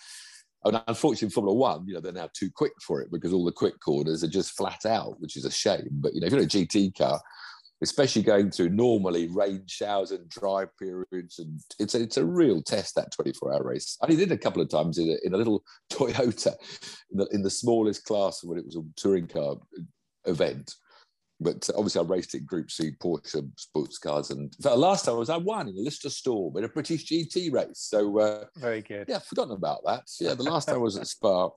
And 0.65 0.83
unfortunately, 0.89 1.27
in 1.27 1.31
Formula 1.31 1.57
One, 1.57 1.87
you 1.89 1.95
know, 1.95 2.01
they're 2.01 2.13
now 2.13 2.29
too 2.35 2.51
quick 2.55 2.73
for 2.87 3.01
it 3.01 3.11
because 3.11 3.33
all 3.33 3.45
the 3.45 3.53
quick 3.53 3.81
corners 3.81 4.23
are 4.23 4.29
just 4.29 4.57
flat 4.57 4.85
out, 4.85 5.21
which 5.21 5.37
is 5.37 5.45
a 5.45 5.51
shame. 5.51 5.89
But 5.91 6.15
you 6.15 6.21
know, 6.21 6.27
if 6.27 6.33
you're 6.33 6.43
a 6.43 6.47
GT 6.47 6.97
car, 6.97 7.21
especially 7.83 8.23
going 8.23 8.51
through 8.51 8.69
normally 8.69 9.29
rain 9.29 9.63
showers 9.67 10.11
and 10.11 10.29
dry 10.29 10.67
periods. 10.79 11.39
And 11.39 11.61
it's 11.79 11.95
a, 11.95 12.03
it's 12.03 12.19
a 12.19 12.25
real 12.25 12.63
test, 12.63 12.95
that 12.95 13.13
24 13.13 13.55
hour 13.55 13.65
race. 13.65 13.97
I 14.03 14.07
did 14.07 14.33
a 14.33 14.39
couple 14.39 14.61
of 14.61 14.69
times 14.69 14.99
in 14.99 15.09
a, 15.09 15.27
in 15.27 15.35
a 15.35 15.37
little 15.37 15.65
Toyota 15.91 16.55
in 17.11 17.19
the, 17.19 17.27
in 17.33 17.43
the 17.43 17.51
smallest 17.51 18.05
class 18.05 18.45
when 18.45 18.59
it 18.59 18.67
was 18.67 18.77
a 18.77 18.83
touring 18.97 19.27
car 19.27 19.57
event. 20.27 20.75
But 21.43 21.69
obviously, 21.75 22.01
I 22.01 22.05
raced 22.05 22.35
in 22.35 22.45
Group 22.45 22.71
C 22.71 22.93
Porsche 23.03 23.51
sports 23.59 23.97
cars, 23.97 24.31
and 24.31 24.55
the 24.59 24.77
last 24.77 25.07
time 25.07 25.15
I 25.15 25.19
was 25.19 25.31
I 25.31 25.39
won 25.39 25.69
in 25.69 25.75
the 25.75 25.81
Lister 25.81 26.11
Storm 26.11 26.57
in 26.59 26.65
a 26.65 26.69
British 26.69 27.07
GT 27.07 27.51
race. 27.51 27.79
So 27.79 28.19
uh, 28.19 28.45
very 28.57 28.83
good. 28.83 29.07
Yeah, 29.09 29.21
forgotten 29.21 29.55
about 29.55 29.81
that. 29.87 30.03
Yeah, 30.21 30.35
the 30.35 30.43
last 30.43 30.67
time 30.67 30.77
I 30.77 30.79
was 30.79 30.99
at 30.99 31.07
Spa, 31.07 31.49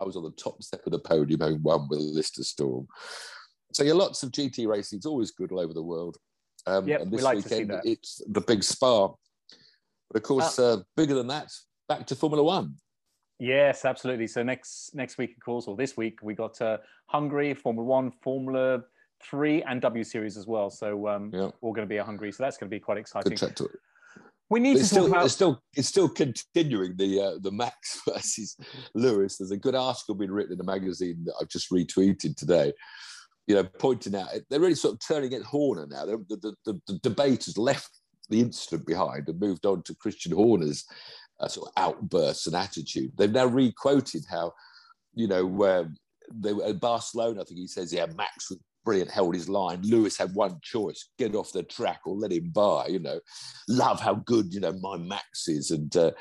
I 0.00 0.04
was 0.04 0.16
on 0.16 0.24
the 0.24 0.32
top 0.32 0.60
step 0.62 0.84
of 0.84 0.92
the 0.92 0.98
podium, 0.98 1.40
having 1.40 1.62
won 1.62 1.86
with 1.88 2.00
a 2.00 2.02
Lister 2.02 2.42
Storm. 2.42 2.88
So 3.72 3.84
yeah, 3.84 3.92
lots 3.92 4.24
of 4.24 4.32
GT 4.32 4.66
racing. 4.66 4.96
It's 4.96 5.06
always 5.06 5.30
good 5.30 5.52
all 5.52 5.60
over 5.60 5.72
the 5.72 5.82
world. 5.82 6.16
Um, 6.66 6.88
and 6.90 7.12
this 7.12 7.22
like 7.22 7.36
weekend 7.36 7.72
it's 7.84 8.20
the 8.28 8.40
big 8.40 8.64
Spa. 8.64 9.08
But 10.10 10.16
of 10.16 10.22
course, 10.22 10.58
uh, 10.58 10.74
uh, 10.74 10.82
bigger 10.96 11.14
than 11.14 11.28
that, 11.28 11.52
back 11.88 12.06
to 12.08 12.16
Formula 12.16 12.42
One. 12.42 12.74
Yes, 13.38 13.84
absolutely. 13.84 14.26
So 14.26 14.42
next 14.42 14.94
next 14.94 15.16
week, 15.16 15.36
of 15.36 15.44
course, 15.44 15.68
or 15.68 15.76
this 15.76 15.96
week, 15.96 16.18
we 16.22 16.34
got 16.34 16.60
uh, 16.60 16.78
Hungary, 17.06 17.54
Formula 17.54 17.86
One, 17.86 18.10
Formula 18.10 18.82
Three, 19.22 19.62
and 19.62 19.80
W 19.80 20.04
Series 20.04 20.36
as 20.36 20.46
well. 20.46 20.70
So 20.70 21.08
um, 21.08 21.30
yeah. 21.32 21.50
all 21.60 21.72
going 21.72 21.86
to 21.86 21.88
be 21.88 21.98
at 21.98 22.06
Hungary. 22.06 22.32
So 22.32 22.42
that's 22.42 22.56
going 22.56 22.70
to 22.70 22.74
be 22.74 22.80
quite 22.80 22.98
exciting. 22.98 23.36
We 24.50 24.60
need 24.60 24.76
it's 24.76 24.80
to 24.80 24.86
still, 24.86 25.06
about... 25.06 25.26
It's 25.26 25.34
still, 25.34 25.62
it's 25.76 25.88
still 25.88 26.08
continuing 26.08 26.96
the 26.96 27.20
uh, 27.20 27.38
the 27.40 27.52
Max 27.52 28.00
versus 28.08 28.56
Lewis. 28.94 29.36
There's 29.36 29.50
a 29.50 29.56
good 29.56 29.74
article 29.74 30.14
being 30.14 30.30
written 30.30 30.52
in 30.52 30.58
the 30.58 30.64
magazine 30.64 31.24
that 31.26 31.34
I've 31.40 31.48
just 31.48 31.70
retweeted 31.70 32.36
today 32.36 32.72
you 33.48 33.54
know, 33.54 33.64
pointing 33.64 34.14
out 34.14 34.28
they're 34.50 34.60
really 34.60 34.74
sort 34.74 34.92
of 34.92 35.00
turning 35.00 35.28
against 35.28 35.46
Horner 35.46 35.86
now. 35.86 36.04
The, 36.04 36.18
the, 36.28 36.54
the, 36.66 36.80
the, 36.86 36.98
debate 36.98 37.46
has 37.46 37.56
left 37.56 37.88
the 38.28 38.40
incident 38.40 38.86
behind 38.86 39.26
and 39.26 39.40
moved 39.40 39.64
on 39.64 39.82
to 39.84 39.94
Christian 39.94 40.32
Horner's 40.32 40.84
uh, 41.40 41.48
sort 41.48 41.68
of 41.68 41.82
outbursts 41.82 42.46
and 42.46 42.54
attitude. 42.54 43.12
They've 43.16 43.32
now 43.32 43.46
re-quoted 43.46 44.24
how, 44.30 44.52
you 45.14 45.26
know, 45.26 45.46
where 45.46 45.90
they 46.30 46.52
were 46.52 46.66
at 46.66 46.78
Barcelona. 46.78 47.40
I 47.40 47.44
think 47.44 47.58
he 47.58 47.66
says, 47.66 47.90
"Yeah, 47.90 48.04
Max 48.16 48.50
was 48.50 48.58
brilliant, 48.88 49.10
held 49.10 49.34
his 49.34 49.50
line. 49.50 49.82
Lewis 49.82 50.16
had 50.16 50.34
one 50.34 50.58
choice: 50.62 51.10
get 51.18 51.34
off 51.34 51.52
the 51.52 51.62
track 51.62 52.00
or 52.06 52.14
let 52.14 52.32
him 52.32 52.48
by." 52.50 52.86
You 52.86 53.00
know, 53.00 53.20
love 53.68 54.00
how 54.00 54.14
good 54.14 54.54
you 54.54 54.60
know 54.60 54.72
my 54.80 54.96
Max 54.96 55.46
is. 55.46 55.70
And 55.70 55.94
uh, 55.94 56.10
there 56.10 56.14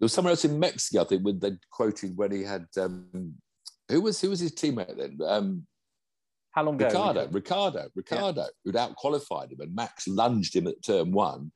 was 0.00 0.14
somewhere 0.14 0.30
else 0.30 0.46
in 0.46 0.58
Mexico, 0.58 1.02
I 1.02 1.04
think, 1.04 1.24
when 1.24 1.38
they 1.38 1.52
quoted 1.70 2.16
when 2.16 2.32
he 2.32 2.42
had 2.42 2.64
um, 2.80 3.34
who 3.90 4.00
was 4.00 4.18
who 4.18 4.30
was 4.30 4.40
his 4.40 4.52
teammate 4.52 4.96
then. 4.96 5.18
Um, 5.26 5.66
how 6.52 6.62
long 6.62 6.76
ago? 6.76 6.86
Ricardo, 6.86 7.28
Ricardo, 7.30 7.88
Ricciardo, 7.94 8.40
yeah. 8.40 8.46
who'd 8.64 8.76
outqualified 8.76 9.52
him, 9.52 9.60
and 9.60 9.74
Max 9.74 10.08
lunged 10.08 10.56
him 10.56 10.66
at 10.66 10.82
turn 10.82 11.12
one. 11.12 11.52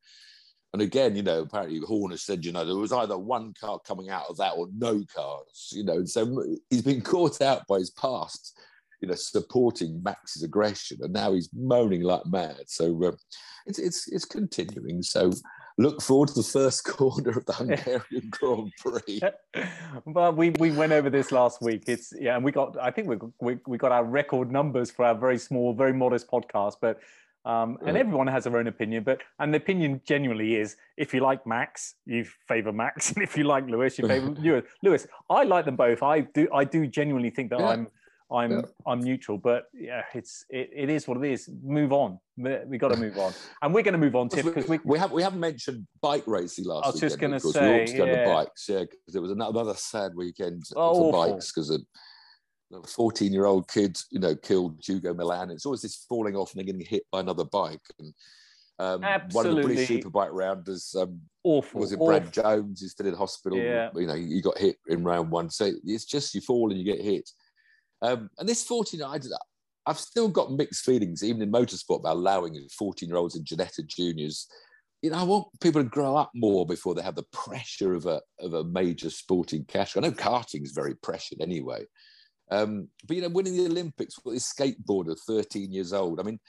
And 0.74 0.82
again, 0.82 1.16
you 1.16 1.22
know, 1.22 1.40
apparently 1.40 1.80
Horner 1.80 2.18
said, 2.18 2.44
you 2.44 2.52
know, 2.52 2.64
there 2.64 2.76
was 2.76 2.92
either 2.92 3.18
one 3.18 3.54
car 3.58 3.80
coming 3.84 4.10
out 4.10 4.26
of 4.28 4.36
that 4.36 4.52
or 4.56 4.68
no 4.76 5.02
cars, 5.12 5.70
you 5.72 5.84
know. 5.84 6.04
So 6.04 6.44
he's 6.68 6.82
been 6.82 7.00
caught 7.00 7.40
out 7.40 7.66
by 7.66 7.78
his 7.78 7.90
past, 7.90 8.60
you 9.00 9.08
know, 9.08 9.14
supporting 9.14 10.02
Max's 10.02 10.42
aggression, 10.42 10.98
and 11.02 11.12
now 11.12 11.32
he's 11.32 11.48
moaning 11.54 12.02
like 12.02 12.26
mad. 12.26 12.64
So 12.66 13.04
uh, 13.04 13.12
it's 13.66 13.78
it's 13.78 14.08
it's 14.08 14.24
continuing. 14.24 15.02
So 15.02 15.30
look 15.78 16.02
forward 16.02 16.28
to 16.28 16.34
the 16.34 16.42
first 16.42 16.84
corner 16.84 17.30
of 17.30 17.46
the 17.46 17.52
Hungarian 17.52 18.30
Grand 18.30 18.72
Prix. 18.78 19.20
well, 20.04 20.32
we, 20.32 20.50
we 20.50 20.70
went 20.70 20.92
over 20.92 21.10
this 21.10 21.32
last 21.32 21.62
week. 21.62 21.84
It's 21.86 22.12
yeah, 22.18 22.36
and 22.36 22.44
we 22.44 22.52
got 22.52 22.76
I 22.80 22.90
think 22.90 23.08
we, 23.08 23.16
we 23.40 23.58
we 23.66 23.78
got 23.78 23.92
our 23.92 24.04
record 24.04 24.52
numbers 24.52 24.90
for 24.90 25.04
our 25.04 25.14
very 25.14 25.38
small, 25.38 25.74
very 25.74 25.92
modest 25.92 26.30
podcast, 26.30 26.76
but. 26.80 27.00
Um, 27.46 27.78
and 27.86 27.96
everyone 27.96 28.26
has 28.26 28.44
their 28.44 28.58
own 28.58 28.66
opinion, 28.66 29.02
but 29.02 29.22
and 29.38 29.54
the 29.54 29.56
opinion 29.56 30.02
genuinely 30.04 30.56
is 30.56 30.76
if 30.98 31.14
you 31.14 31.20
like 31.20 31.46
Max, 31.46 31.94
you 32.04 32.26
favour 32.46 32.70
Max, 32.70 33.12
and 33.14 33.22
if 33.22 33.34
you 33.34 33.44
like 33.44 33.66
Lewis, 33.66 33.98
you 33.98 34.06
favour 34.06 34.32
Lewis. 34.32 34.64
Lewis, 34.82 35.06
I 35.30 35.44
like 35.44 35.64
them 35.64 35.74
both. 35.74 36.02
I 36.02 36.20
do. 36.20 36.48
I 36.52 36.64
do 36.64 36.86
genuinely 36.86 37.30
think 37.30 37.48
that 37.48 37.60
yeah. 37.60 37.68
I'm 37.68 37.88
I'm 38.32 38.50
yeah. 38.50 38.60
I'm 38.86 39.00
neutral, 39.00 39.38
but 39.38 39.64
yeah, 39.74 40.02
it's 40.14 40.44
it, 40.50 40.70
it 40.74 40.90
is 40.90 41.08
what 41.08 41.16
it 41.22 41.30
is. 41.30 41.48
Move 41.62 41.92
on. 41.92 42.18
We 42.36 42.78
got 42.78 42.92
to 42.92 42.96
move 42.96 43.18
on, 43.18 43.34
and 43.60 43.74
we're 43.74 43.82
going 43.82 43.92
to 43.92 43.98
move 43.98 44.16
on, 44.16 44.28
Tiff, 44.28 44.44
because 44.44 44.68
we, 44.68 44.78
we 44.84 44.98
have 44.98 45.12
we 45.12 45.22
haven't 45.22 45.40
mentioned 45.40 45.86
bike 46.00 46.24
racing 46.26 46.64
last. 46.64 46.84
I 46.84 46.88
was 46.88 46.94
weekend, 46.94 47.10
just 47.10 47.20
going 47.20 47.32
to 47.32 47.40
say, 47.40 47.92
we 47.92 47.98
yeah. 47.98 48.24
the 48.24 48.30
bikes, 48.30 48.66
yeah, 48.68 48.80
because 48.80 49.14
it 49.14 49.20
was 49.20 49.30
another 49.30 49.74
sad 49.74 50.12
weekend 50.14 50.64
oh, 50.76 51.12
for 51.12 51.26
bikes 51.26 51.52
because 51.52 51.70
a 51.70 51.78
14 52.86 53.32
year 53.32 53.46
old 53.46 53.68
kid, 53.68 53.98
you 54.10 54.20
know, 54.20 54.34
killed 54.34 54.78
Hugo 54.84 55.14
Millán. 55.14 55.50
It's 55.50 55.66
always 55.66 55.82
this 55.82 56.04
falling 56.08 56.36
off 56.36 56.52
and 56.52 56.60
then 56.60 56.66
getting 56.66 56.86
hit 56.86 57.02
by 57.10 57.20
another 57.20 57.44
bike. 57.44 57.80
And 57.98 58.14
um, 58.78 59.02
one 59.32 59.46
of 59.46 59.56
the 59.56 59.62
British 59.62 59.88
Superbike 59.88 60.30
rounders, 60.32 60.94
um, 60.98 61.20
awful. 61.42 61.80
Was 61.80 61.92
it 61.92 61.96
awful. 61.96 62.06
Brad 62.06 62.32
Jones? 62.32 62.80
He's 62.80 62.92
still 62.92 63.06
in 63.06 63.14
hospital. 63.14 63.58
Yeah. 63.58 63.90
You 63.94 64.06
know, 64.06 64.14
he 64.14 64.40
got 64.40 64.58
hit 64.58 64.76
in 64.88 65.04
round 65.04 65.30
one. 65.30 65.50
So 65.50 65.70
it's 65.84 66.04
just 66.04 66.34
you 66.34 66.40
fall 66.40 66.70
and 66.70 66.78
you 66.78 66.84
get 66.84 67.04
hit. 67.04 67.28
Um, 68.02 68.30
and 68.38 68.48
this 68.48 68.64
14, 68.64 69.02
I, 69.02 69.18
I've 69.86 69.98
still 69.98 70.28
got 70.28 70.52
mixed 70.52 70.84
feelings, 70.84 71.22
even 71.22 71.42
in 71.42 71.52
motorsport, 71.52 72.00
about 72.00 72.16
allowing 72.16 72.56
14 72.78 73.08
year 73.08 73.18
olds 73.18 73.36
and 73.36 73.44
Ginetta 73.44 73.86
juniors. 73.86 74.46
You 75.02 75.10
know, 75.10 75.18
I 75.18 75.22
want 75.22 75.48
people 75.60 75.82
to 75.82 75.88
grow 75.88 76.16
up 76.16 76.30
more 76.34 76.66
before 76.66 76.94
they 76.94 77.02
have 77.02 77.14
the 77.14 77.24
pressure 77.32 77.94
of 77.94 78.06
a, 78.06 78.20
of 78.38 78.54
a 78.54 78.64
major 78.64 79.10
sporting 79.10 79.64
cash. 79.64 79.96
I 79.96 80.00
know 80.00 80.12
karting 80.12 80.62
is 80.62 80.72
very 80.72 80.94
pressured 80.96 81.40
anyway. 81.40 81.86
Um, 82.50 82.88
but, 83.06 83.16
you 83.16 83.22
know, 83.22 83.28
winning 83.28 83.56
the 83.56 83.66
Olympics 83.66 84.16
with 84.24 84.34
this 84.34 84.52
skateboarder, 84.52 85.16
13 85.26 85.72
years 85.72 85.92
old, 85.92 86.20
I 86.20 86.24
mean, 86.24 86.40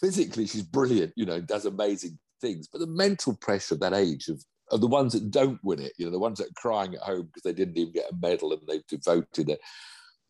physically, 0.00 0.46
she's 0.46 0.62
brilliant, 0.62 1.12
you 1.16 1.26
know, 1.26 1.40
does 1.40 1.64
amazing 1.64 2.18
things. 2.40 2.68
But 2.70 2.78
the 2.78 2.86
mental 2.86 3.36
pressure 3.36 3.74
of 3.74 3.80
that 3.80 3.94
age 3.94 4.28
of, 4.28 4.44
of 4.70 4.80
the 4.80 4.86
ones 4.86 5.14
that 5.14 5.30
don't 5.30 5.58
win 5.64 5.80
it, 5.80 5.92
you 5.96 6.04
know, 6.04 6.12
the 6.12 6.18
ones 6.18 6.38
that 6.38 6.48
are 6.48 6.60
crying 6.60 6.94
at 6.94 7.00
home 7.00 7.26
because 7.26 7.42
they 7.42 7.52
didn't 7.52 7.76
even 7.76 7.92
get 7.92 8.10
a 8.10 8.16
medal 8.20 8.52
and 8.52 8.62
they've 8.68 8.86
devoted 8.86 9.48
it 9.48 9.60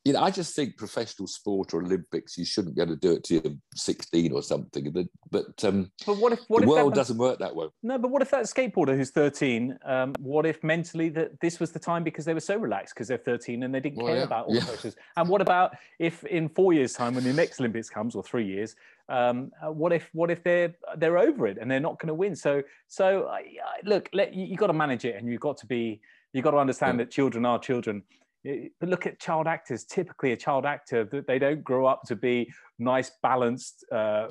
you 0.04 0.14
know, 0.14 0.20
I 0.20 0.30
just 0.30 0.56
think 0.56 0.78
professional 0.78 1.28
sport 1.28 1.74
or 1.74 1.82
Olympics, 1.82 2.38
you 2.38 2.46
shouldn't 2.46 2.74
be 2.74 2.80
able 2.80 2.94
to 2.94 3.00
do 3.00 3.12
it 3.12 3.24
to 3.24 3.34
you're 3.34 3.52
16 3.74 4.32
or 4.32 4.42
something. 4.42 4.90
But 4.90 5.06
but, 5.30 5.64
um, 5.64 5.90
but 6.06 6.16
what 6.16 6.32
if 6.32 6.40
what 6.48 6.60
the 6.60 6.64
if 6.64 6.68
world 6.70 6.92
that, 6.92 6.96
doesn't 6.96 7.18
work 7.18 7.38
that 7.38 7.54
way? 7.54 7.66
No, 7.82 7.98
but 7.98 8.10
what 8.10 8.22
if 8.22 8.30
that 8.30 8.44
skateboarder 8.44 8.96
who's 8.96 9.10
13? 9.10 9.78
Um, 9.84 10.14
what 10.18 10.46
if 10.46 10.64
mentally 10.64 11.10
that 11.10 11.38
this 11.40 11.60
was 11.60 11.72
the 11.72 11.78
time 11.78 12.02
because 12.02 12.24
they 12.24 12.32
were 12.32 12.40
so 12.40 12.56
relaxed 12.56 12.94
because 12.94 13.08
they're 13.08 13.18
13 13.18 13.62
and 13.62 13.74
they 13.74 13.80
didn't 13.80 13.98
well, 13.98 14.06
care 14.06 14.16
yeah, 14.16 14.22
about 14.22 14.46
all 14.46 14.54
yeah. 14.54 14.60
the 14.60 14.66
pressures? 14.66 14.96
And 15.16 15.28
what 15.28 15.42
about 15.42 15.76
if 15.98 16.24
in 16.24 16.48
four 16.48 16.72
years' 16.72 16.94
time, 16.94 17.14
when 17.14 17.24
the 17.24 17.32
next 17.34 17.60
Olympics 17.60 17.90
comes 17.90 18.14
or 18.14 18.22
three 18.22 18.46
years, 18.46 18.76
um, 19.10 19.52
uh, 19.62 19.70
what 19.70 19.92
if 19.92 20.08
what 20.14 20.30
if 20.30 20.42
they're 20.42 20.74
they're 20.96 21.18
over 21.18 21.46
it 21.46 21.58
and 21.60 21.70
they're 21.70 21.78
not 21.78 21.98
going 21.98 22.08
to 22.08 22.14
win? 22.14 22.34
So 22.34 22.62
so 22.88 23.24
uh, 23.24 23.38
look, 23.84 24.08
let, 24.14 24.32
you, 24.32 24.46
you 24.46 24.56
got 24.56 24.68
to 24.68 24.72
manage 24.72 25.04
it 25.04 25.16
and 25.16 25.28
you've 25.28 25.40
got 25.40 25.58
to 25.58 25.66
be 25.66 26.00
you've 26.32 26.44
got 26.44 26.52
to 26.52 26.58
understand 26.58 26.98
yeah. 26.98 27.04
that 27.04 27.10
children 27.10 27.44
are 27.44 27.58
children 27.58 28.02
but 28.44 28.88
look 28.88 29.06
at 29.06 29.20
child 29.20 29.46
actors. 29.46 29.84
Typically, 29.84 30.32
a 30.32 30.36
child 30.36 30.64
actor 30.66 31.04
they 31.26 31.38
don't 31.38 31.62
grow 31.62 31.86
up 31.86 32.02
to 32.06 32.16
be 32.16 32.50
nice, 32.78 33.10
balanced, 33.22 33.84
uh, 33.92 34.28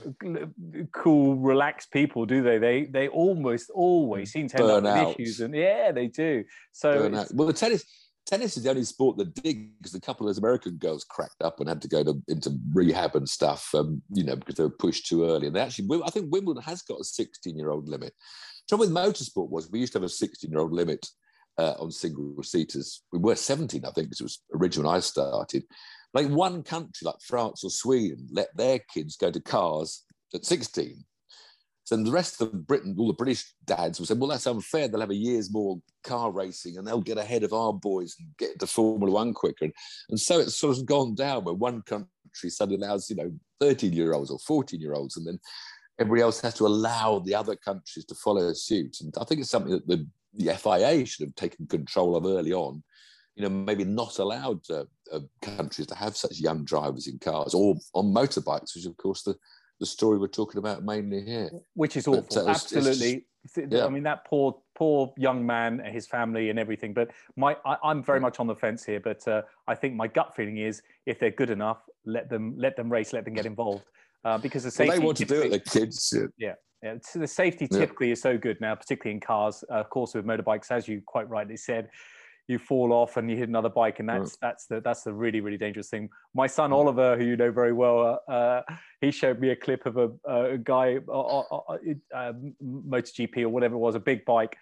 cool, 0.94 1.36
relaxed 1.36 1.92
people, 1.92 2.26
do 2.26 2.42
they? 2.42 2.58
They 2.58 2.86
they 2.86 3.08
almost 3.08 3.70
always 3.70 4.32
seem 4.32 4.48
to 4.50 4.58
end 4.58 4.68
Burn 4.68 4.86
up 4.86 4.98
out. 4.98 5.20
issues, 5.20 5.40
and 5.42 5.54
yeah, 5.54 5.92
they 5.92 6.08
do. 6.08 6.44
So 6.72 7.26
well, 7.34 7.54
tennis 7.54 7.86
tennis 8.30 8.58
is 8.58 8.64
the 8.64 8.70
only 8.70 8.84
sport 8.84 9.18
that 9.18 9.34
did 9.36 9.70
because 9.80 9.96
a 9.96 10.00
couple 10.00 10.28
of 10.28 10.30
those 10.30 10.38
American 10.38 10.78
girls 10.78 11.04
cracked 11.04 11.42
up 11.42 11.60
and 11.60 11.68
had 11.68 11.82
to 11.82 11.88
go 11.88 12.04
to, 12.04 12.22
into 12.28 12.52
rehab 12.74 13.16
and 13.16 13.28
stuff, 13.28 13.70
um, 13.74 14.02
you 14.14 14.24
know, 14.24 14.36
because 14.36 14.56
they 14.56 14.64
were 14.64 14.70
pushed 14.70 15.08
too 15.08 15.26
early. 15.26 15.48
And 15.48 15.56
they 15.56 15.62
actually, 15.62 16.02
I 16.06 16.12
think 16.12 16.32
Wimbledon 16.32 16.62
has 16.64 16.84
got 16.84 17.00
a 17.00 17.04
16 17.04 17.58
year 17.58 17.72
old 17.72 17.90
limit. 17.90 18.14
The 18.70 18.76
trouble 18.78 18.86
with 18.86 18.96
motorsport 18.96 19.50
was 19.50 19.72
we 19.72 19.80
used 19.80 19.94
to 19.94 20.00
have 20.00 20.06
a 20.06 20.10
16 20.10 20.50
year 20.50 20.60
old 20.60 20.74
limit 20.74 21.06
uh, 21.60 21.76
on 21.80 21.92
single 21.92 22.42
seaters. 22.42 23.04
We 23.12 23.20
were 23.20 23.36
17, 23.36 23.84
I 23.84 23.92
think, 23.92 24.08
because 24.08 24.22
it 24.22 24.24
was 24.24 24.42
original 24.56 24.90
I 24.90 25.02
started. 25.02 25.64
like 26.14 26.28
one 26.30 26.64
country 26.64 27.06
like 27.06 27.22
France 27.22 27.64
or 27.64 27.70
Sweden 27.70 28.28
let 28.32 28.56
their 28.56 28.80
kids 28.80 29.18
go 29.18 29.30
to 29.30 29.42
cars 29.42 30.04
at 30.34 30.46
16. 30.46 31.04
So 31.84 31.98
the 31.98 32.12
rest 32.12 32.40
of 32.42 32.68
Britain, 32.68 32.96
all 32.98 33.08
the 33.08 33.14
British 33.14 33.52
dads 33.66 34.00
will 34.00 34.06
say, 34.06 34.14
well, 34.14 34.30
that's 34.30 34.48
unfair. 34.48 34.88
They'll 34.88 35.00
have 35.02 35.10
a 35.10 35.16
year's 35.16 35.52
more 35.52 35.82
car 36.04 36.32
racing 36.32 36.78
and 36.78 36.88
they'll 36.88 37.02
get 37.02 37.18
ahead 37.18 37.44
of 37.44 37.52
our 37.52 37.74
boys 37.74 38.16
and 38.20 38.30
get 38.38 38.60
to 38.60 38.68
Formula 38.68 39.12
One 39.12 39.34
quicker. 39.34 39.66
And, 39.66 39.74
and 40.10 40.20
so 40.20 40.40
it's 40.40 40.56
sort 40.56 40.78
of 40.78 40.86
gone 40.86 41.16
down 41.16 41.44
where 41.44 41.56
one 41.56 41.82
country 41.82 42.08
suddenly 42.50 42.82
allows, 42.82 43.10
you 43.10 43.16
know, 43.16 43.32
13 43.60 43.92
year 43.92 44.14
olds 44.14 44.30
or 44.30 44.38
14 44.40 44.80
year 44.80 44.94
olds. 44.94 45.18
And 45.18 45.26
then 45.26 45.40
everybody 46.00 46.22
else 46.22 46.40
has 46.42 46.54
to 46.56 46.68
allow 46.68 47.20
the 47.20 47.36
other 47.36 47.56
countries 47.56 48.06
to 48.06 48.16
follow 48.16 48.54
suit. 48.54 48.98
And 49.02 49.14
I 49.20 49.26
think 49.26 49.42
it's 49.42 49.50
something 49.50 49.72
that 49.72 49.88
the, 49.88 50.08
the 50.34 50.54
FIA 50.56 51.06
should 51.06 51.28
have 51.28 51.36
taken 51.36 51.68
control 51.68 52.16
of 52.16 52.26
early 52.26 52.54
on. 52.54 52.84
You 53.36 53.44
know, 53.44 53.50
maybe 53.50 53.86
not 53.86 54.20
allowed 54.20 54.62
uh, 54.70 54.84
uh, 55.14 55.22
countries 55.42 55.88
to 55.88 55.96
have 55.96 56.18
such 56.18 56.40
young 56.40 56.66
drivers 56.66 57.08
in 57.08 57.20
cars 57.20 57.54
or 57.54 57.76
on 57.94 58.14
motorbikes, 58.14 58.76
which 58.76 58.86
of 58.86 58.98
course 58.98 59.24
the 59.24 59.36
the 59.80 59.86
story 59.86 60.18
we're 60.18 60.28
talking 60.28 60.60
about 60.60 60.84
mainly 60.84 61.24
here. 61.24 61.50
Which 61.74 61.98
is 61.98 62.08
awful. 62.08 62.26
But, 62.30 62.38
uh, 62.38 62.50
Absolutely. 62.50 63.26
yeah. 63.56 63.86
I 63.86 63.90
mean, 63.90 64.04
that 64.04 64.26
poor, 64.26 64.62
poor 64.76 65.14
young 65.18 65.46
man, 65.46 65.80
and 65.80 65.94
his 65.94 66.06
family, 66.06 66.50
and 66.50 66.60
everything. 66.60 66.94
But 66.94 67.12
my, 67.36 67.56
I, 67.66 67.92
am 67.92 68.04
very 68.04 68.20
much 68.20 68.40
on 68.40 68.48
the 68.48 68.56
fence 68.56 68.86
here. 68.86 69.00
But 69.00 69.26
uh, 69.28 69.44
I 69.68 69.76
think 69.76 69.96
my 69.96 70.08
gut 70.08 70.36
feeling 70.36 70.58
is, 70.58 70.82
if 71.06 71.20
they're 71.20 71.32
good 71.32 71.50
enough, 71.50 71.84
let 72.06 72.30
them 72.30 72.56
let 72.58 72.76
them 72.76 72.92
race, 72.92 73.14
let 73.14 73.26
them 73.26 73.34
get 73.34 73.46
involved, 73.46 73.86
uh, 74.26 74.38
because 74.38 74.64
the 74.64 74.72
safety. 74.72 74.90
Well, 74.90 75.00
they 75.00 75.06
want 75.06 75.18
to 75.18 75.26
do 75.26 75.42
it. 75.42 75.50
The 75.52 75.60
kids. 75.60 76.14
Yeah. 76.16 76.28
Yeah, 76.38 76.54
so 77.02 77.20
the 77.20 77.28
safety 77.28 77.68
typically 77.68 78.08
yeah. 78.08 78.14
is 78.14 78.22
so 78.22 78.38
good 78.38 78.60
now, 78.62 78.76
particularly 78.76 79.16
in 79.16 79.20
cars. 79.20 79.64
Uh, 79.70 79.76
of 79.76 79.90
course, 79.90 80.14
with 80.14 80.26
motorbikes, 80.26 80.72
as 80.72 80.88
you 80.88 81.02
quite 81.06 81.30
rightly 81.30 81.58
said, 81.58 81.90
you 82.50 82.58
fall 82.58 82.92
off 82.92 83.18
and 83.18 83.30
you 83.30 83.38
hit 83.38 83.48
another 83.48 83.70
bike, 83.70 84.00
and 84.00 84.10
that's 84.10 84.36
that's 84.42 84.66
the 84.66 84.82
that's 84.82 85.04
the 85.04 85.14
really 85.14 85.40
really 85.40 85.58
dangerous 85.58 85.90
thing. 85.90 86.10
My 86.34 86.48
son 86.48 86.74
Oliver, 86.74 87.16
who 87.16 87.26
you 87.26 87.38
know 87.38 87.52
very 87.52 87.74
well, 87.74 88.22
uh, 88.28 88.62
he 89.02 89.12
showed 89.12 89.40
me 89.40 89.50
a 89.50 89.56
clip 89.56 89.86
of 89.86 89.98
a, 89.98 90.10
a 90.28 90.58
guy, 90.58 90.98
uh, 91.08 91.20
uh, 91.20 91.44
uh, 91.52 91.78
uh 92.14 92.34
MotoGP 92.64 93.44
or 93.44 93.50
whatever 93.50 93.76
it 93.76 93.80
was, 93.80 93.94
a 93.94 94.00
big 94.00 94.26
bike, 94.26 94.58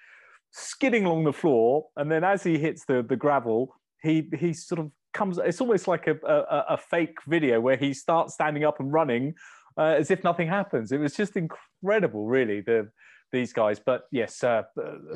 skidding 0.51 1.05
along 1.05 1.23
the 1.23 1.33
floor, 1.33 1.85
and 1.95 2.11
then 2.11 2.25
as 2.25 2.43
he 2.43 2.57
hits 2.57 2.83
the 2.85 3.05
the 3.07 3.15
gravel, 3.15 3.73
he 4.03 4.29
he 4.37 4.51
sort 4.51 4.79
of 4.79 4.91
comes. 5.13 5.37
It's 5.37 5.61
almost 5.61 5.87
like 5.87 6.07
a 6.07 6.17
a, 6.27 6.65
a 6.73 6.77
fake 6.77 7.17
video 7.25 7.61
where 7.61 7.77
he 7.77 7.93
starts 7.93 8.33
standing 8.33 8.65
up 8.65 8.81
and 8.81 8.91
running 8.91 9.33
uh, 9.77 9.95
as 9.97 10.11
if 10.11 10.23
nothing 10.23 10.47
happens. 10.47 10.91
It 10.91 10.99
was 10.99 11.15
just 11.15 11.35
incredible, 11.35 12.25
really. 12.25 12.61
The 12.61 12.89
these 13.31 13.53
guys, 13.53 13.79
but 13.79 14.03
yes, 14.11 14.43
uh, 14.43 14.63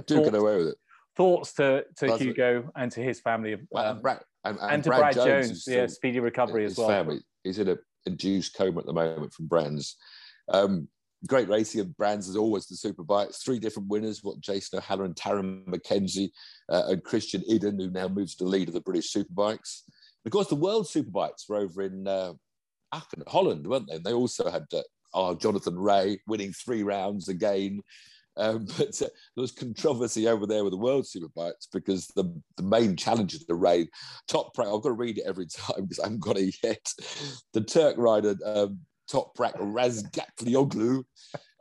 do 0.06 0.24
get 0.24 0.36
away 0.36 0.58
with 0.58 0.68
it. 0.70 0.78
Thoughts 1.16 1.54
to 1.54 1.86
to 1.98 2.18
Hugo 2.18 2.70
and 2.76 2.92
to 2.92 3.02
his 3.02 3.20
family, 3.20 3.54
um, 3.54 3.62
and, 3.76 4.02
Brad, 4.02 4.20
and, 4.44 4.58
and, 4.60 4.72
and, 4.72 4.84
to 4.84 4.90
Brad, 4.90 5.00
Brad 5.00 5.14
Jones, 5.14 5.66
Jones 5.66 5.68
yeah, 5.68 5.88
speedy 5.88 6.20
recovery 6.20 6.66
as 6.66 6.78
well. 6.78 6.88
Family, 6.88 7.20
he's 7.44 7.60
in 7.60 7.70
a 7.70 7.78
induced 8.06 8.56
coma 8.56 8.80
at 8.80 8.86
the 8.86 8.94
moment 8.94 9.34
from 9.34 9.48
Brands. 9.48 9.98
Um, 10.52 10.88
great 11.28 11.50
racing 11.50 11.82
of 11.82 11.96
Brands 11.98 12.28
as 12.28 12.36
always 12.36 12.66
the 12.66 12.76
superbikes. 12.76 13.44
Three 13.44 13.60
different 13.60 13.90
winners: 13.90 14.24
what 14.24 14.40
Jason 14.40 14.80
O'Halloran 14.80 15.08
and 15.12 15.16
Tarran 15.16 15.68
Mackenzie 15.68 16.32
uh, 16.70 16.84
and 16.88 17.04
Christian 17.04 17.44
Iddon, 17.50 17.80
who 17.80 17.90
now 17.90 18.08
moves 18.08 18.36
to 18.36 18.46
the 18.46 18.50
lead 18.50 18.68
of 18.68 18.74
the 18.74 18.82
British 18.82 19.14
superbikes. 19.14 19.82
Of 20.26 20.32
course, 20.32 20.48
the 20.48 20.56
World 20.56 20.86
Superbikes 20.86 21.50
were 21.50 21.58
over 21.58 21.82
in 21.82 22.08
uh, 22.08 22.34
Assen, 22.94 23.24
Holland, 23.28 23.68
weren't 23.68 23.88
they? 23.88 23.96
And 23.96 24.04
they 24.04 24.14
also 24.14 24.50
had 24.50 24.66
uh, 24.74 24.82
our 25.14 25.36
Jonathan 25.36 25.78
Rea 25.78 26.20
winning 26.28 26.54
three 26.54 26.84
rounds 26.84 27.28
again. 27.28 27.82
Um, 28.38 28.66
but 28.78 28.90
uh, 29.02 29.10
there 29.36 29.42
was 29.42 29.52
controversy 29.52 30.28
over 30.28 30.46
there 30.46 30.64
with 30.64 30.72
the 30.72 30.78
World 30.78 31.06
Superbikes 31.06 31.68
because 31.72 32.08
the, 32.16 32.34
the 32.58 32.64
main 32.64 32.96
challenger 32.96 33.38
to 33.38 33.88
Top 34.28 34.56
Toprak, 34.56 34.76
I've 34.76 34.84
got 34.84 34.90
to 34.90 34.94
read 34.94 35.18
it 35.18 35.26
every 35.28 35.48
time 35.54 35.84
because 35.84 36.00
I 36.00 36.06
haven't 36.06 36.22
got 36.22 36.38
it 36.38 36.56
yet. 36.64 36.86
The 37.54 37.62
Turk 37.62 37.98
rider, 37.98 38.36
um, 38.46 38.80
Toprak 39.12 39.56
Razgatlioglu, 39.58 41.04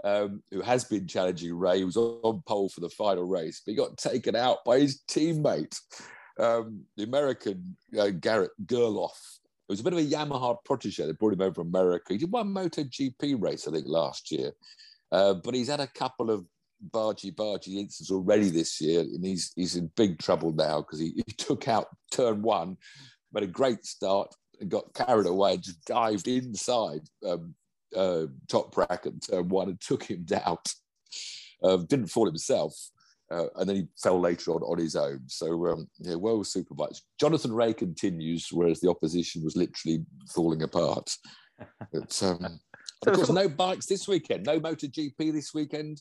um, 0.04 0.42
who 0.50 0.60
has 0.62 0.84
been 0.84 1.06
challenging 1.06 1.54
Rea, 1.54 1.84
was 1.84 1.96
on 1.96 2.42
pole 2.46 2.68
for 2.68 2.80
the 2.80 2.90
final 2.90 3.24
race, 3.24 3.62
but 3.64 3.72
he 3.72 3.76
got 3.76 3.98
taken 3.98 4.36
out 4.36 4.58
by 4.64 4.80
his 4.80 5.02
teammate, 5.10 5.76
um, 6.38 6.84
the 6.96 7.04
American 7.04 7.76
uh, 7.98 8.10
Garrett 8.10 8.52
Gerloff. 8.64 9.39
It 9.70 9.74
was 9.74 9.80
a 9.80 9.84
bit 9.84 9.92
of 9.92 10.00
a 10.00 10.02
Yamaha 10.02 10.56
protege. 10.64 11.06
They 11.06 11.12
brought 11.12 11.34
him 11.34 11.42
over 11.42 11.54
from 11.54 11.68
America. 11.68 12.12
He 12.12 12.18
did 12.18 12.32
one 12.32 12.52
MotoGP 12.52 13.40
race, 13.40 13.68
I 13.68 13.70
think, 13.70 13.86
last 13.86 14.32
year. 14.32 14.50
Uh, 15.12 15.34
but 15.34 15.54
he's 15.54 15.68
had 15.68 15.78
a 15.78 15.86
couple 15.86 16.28
of 16.28 16.44
bargy 16.92 17.32
bargy 17.32 17.76
incidents 17.76 18.10
already 18.10 18.48
this 18.50 18.80
year, 18.80 19.02
and 19.02 19.24
he's 19.24 19.52
he's 19.54 19.76
in 19.76 19.88
big 19.96 20.18
trouble 20.18 20.52
now 20.52 20.80
because 20.80 20.98
he, 20.98 21.12
he 21.14 21.32
took 21.38 21.68
out 21.68 21.86
turn 22.10 22.42
one, 22.42 22.78
made 23.32 23.44
a 23.44 23.46
great 23.46 23.84
start 23.84 24.34
and 24.60 24.72
got 24.72 24.92
carried 24.92 25.26
away 25.26 25.52
and 25.52 25.62
just 25.62 25.84
dived 25.84 26.26
inside 26.26 27.02
um, 27.24 27.54
uh, 27.94 28.26
Toprak 28.48 29.06
at 29.06 29.22
turn 29.22 29.48
one 29.48 29.68
and 29.68 29.80
took 29.80 30.02
him 30.02 30.24
down. 30.24 30.58
Uh, 31.62 31.76
didn't 31.76 32.08
fall 32.08 32.26
himself. 32.26 32.74
Uh, 33.30 33.46
and 33.56 33.68
then 33.68 33.76
he 33.76 33.86
fell 34.02 34.18
later 34.20 34.52
on 34.52 34.62
on 34.62 34.78
his 34.78 34.96
own. 34.96 35.20
So, 35.28 35.66
um, 35.68 35.88
yeah, 36.00 36.16
well 36.16 36.42
supervised. 36.42 37.04
Jonathan 37.18 37.52
Rea 37.52 37.72
continues, 37.72 38.48
whereas 38.50 38.80
the 38.80 38.90
opposition 38.90 39.44
was 39.44 39.56
literally 39.56 40.04
falling 40.34 40.62
apart. 40.62 41.10
But, 41.92 42.22
um, 42.22 42.58
of 43.06 43.12
course, 43.12 43.28
no 43.28 43.46
bikes 43.46 43.84
this 43.84 44.08
weekend, 44.08 44.46
no 44.46 44.58
MotoGP 44.58 45.30
this 45.30 45.52
weekend 45.52 46.00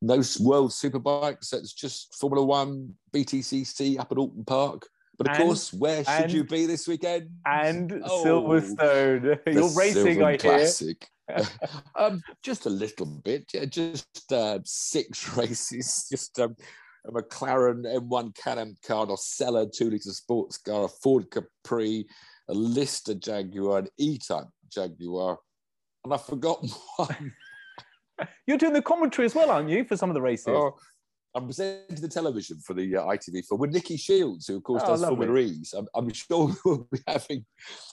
no 0.00 0.22
World 0.40 0.70
Superbikes. 0.70 1.52
It's 1.52 1.72
just 1.72 2.14
Formula 2.14 2.44
One, 2.44 2.94
BTCC 3.12 3.98
up 3.98 4.12
at 4.12 4.18
Oulton 4.18 4.46
Park. 4.46 4.86
But 5.18 5.30
of 5.30 5.34
and, 5.34 5.44
course, 5.44 5.72
where 5.72 6.04
should 6.04 6.24
and, 6.24 6.32
you 6.32 6.44
be 6.44 6.66
this 6.66 6.86
weekend? 6.86 7.28
And 7.44 8.02
oh, 8.04 8.24
Silverstone. 8.24 9.40
You're 9.52 9.74
racing, 9.74 10.22
I 10.22 10.36
Classic. 10.36 11.08
um, 11.96 12.22
just 12.42 12.66
a 12.66 12.70
little 12.70 13.06
bit. 13.06 13.50
Yeah, 13.52 13.64
just 13.64 14.32
uh, 14.32 14.60
six 14.64 15.36
races. 15.36 16.06
Just 16.08 16.38
um, 16.38 16.54
a 17.06 17.10
McLaren 17.10 17.84
M1 17.84 18.34
Can-Am 18.36 18.76
car, 18.84 19.04
a 19.04 19.08
Osella 19.08 19.70
2 19.70 19.90
litre 19.90 20.10
sports 20.10 20.58
car, 20.58 20.84
a 20.84 20.88
Ford 20.88 21.26
Capri, 21.30 22.06
a 22.48 22.54
Lister 22.54 23.14
Jaguar, 23.14 23.78
an 23.78 23.88
E-Type 23.98 24.46
Jaguar. 24.72 25.38
And 26.04 26.14
I've 26.14 26.24
forgotten 26.24 26.70
one. 26.96 27.34
You're 28.46 28.58
doing 28.58 28.72
the 28.72 28.82
commentary 28.82 29.26
as 29.26 29.34
well, 29.34 29.50
aren't 29.50 29.68
you, 29.68 29.84
for 29.84 29.96
some 29.96 30.10
of 30.10 30.14
the 30.14 30.22
races? 30.22 30.48
Oh, 30.48 30.76
I'm 31.34 31.46
presenting 31.46 32.00
the 32.00 32.08
television 32.08 32.58
for 32.60 32.74
the 32.74 32.96
uh, 32.96 33.04
ITV4 33.04 33.58
with 33.58 33.72
Nikki 33.72 33.96
Shields, 33.96 34.46
who 34.46 34.56
of 34.56 34.62
course 34.62 34.82
oh, 34.86 34.88
does 34.88 35.04
Formula 35.04 35.38
E's. 35.38 35.74
I'm, 35.76 35.86
I'm, 35.94 36.12
sure 36.12 36.54
we'll 36.64 36.88
be 36.90 37.00
having. 37.06 37.44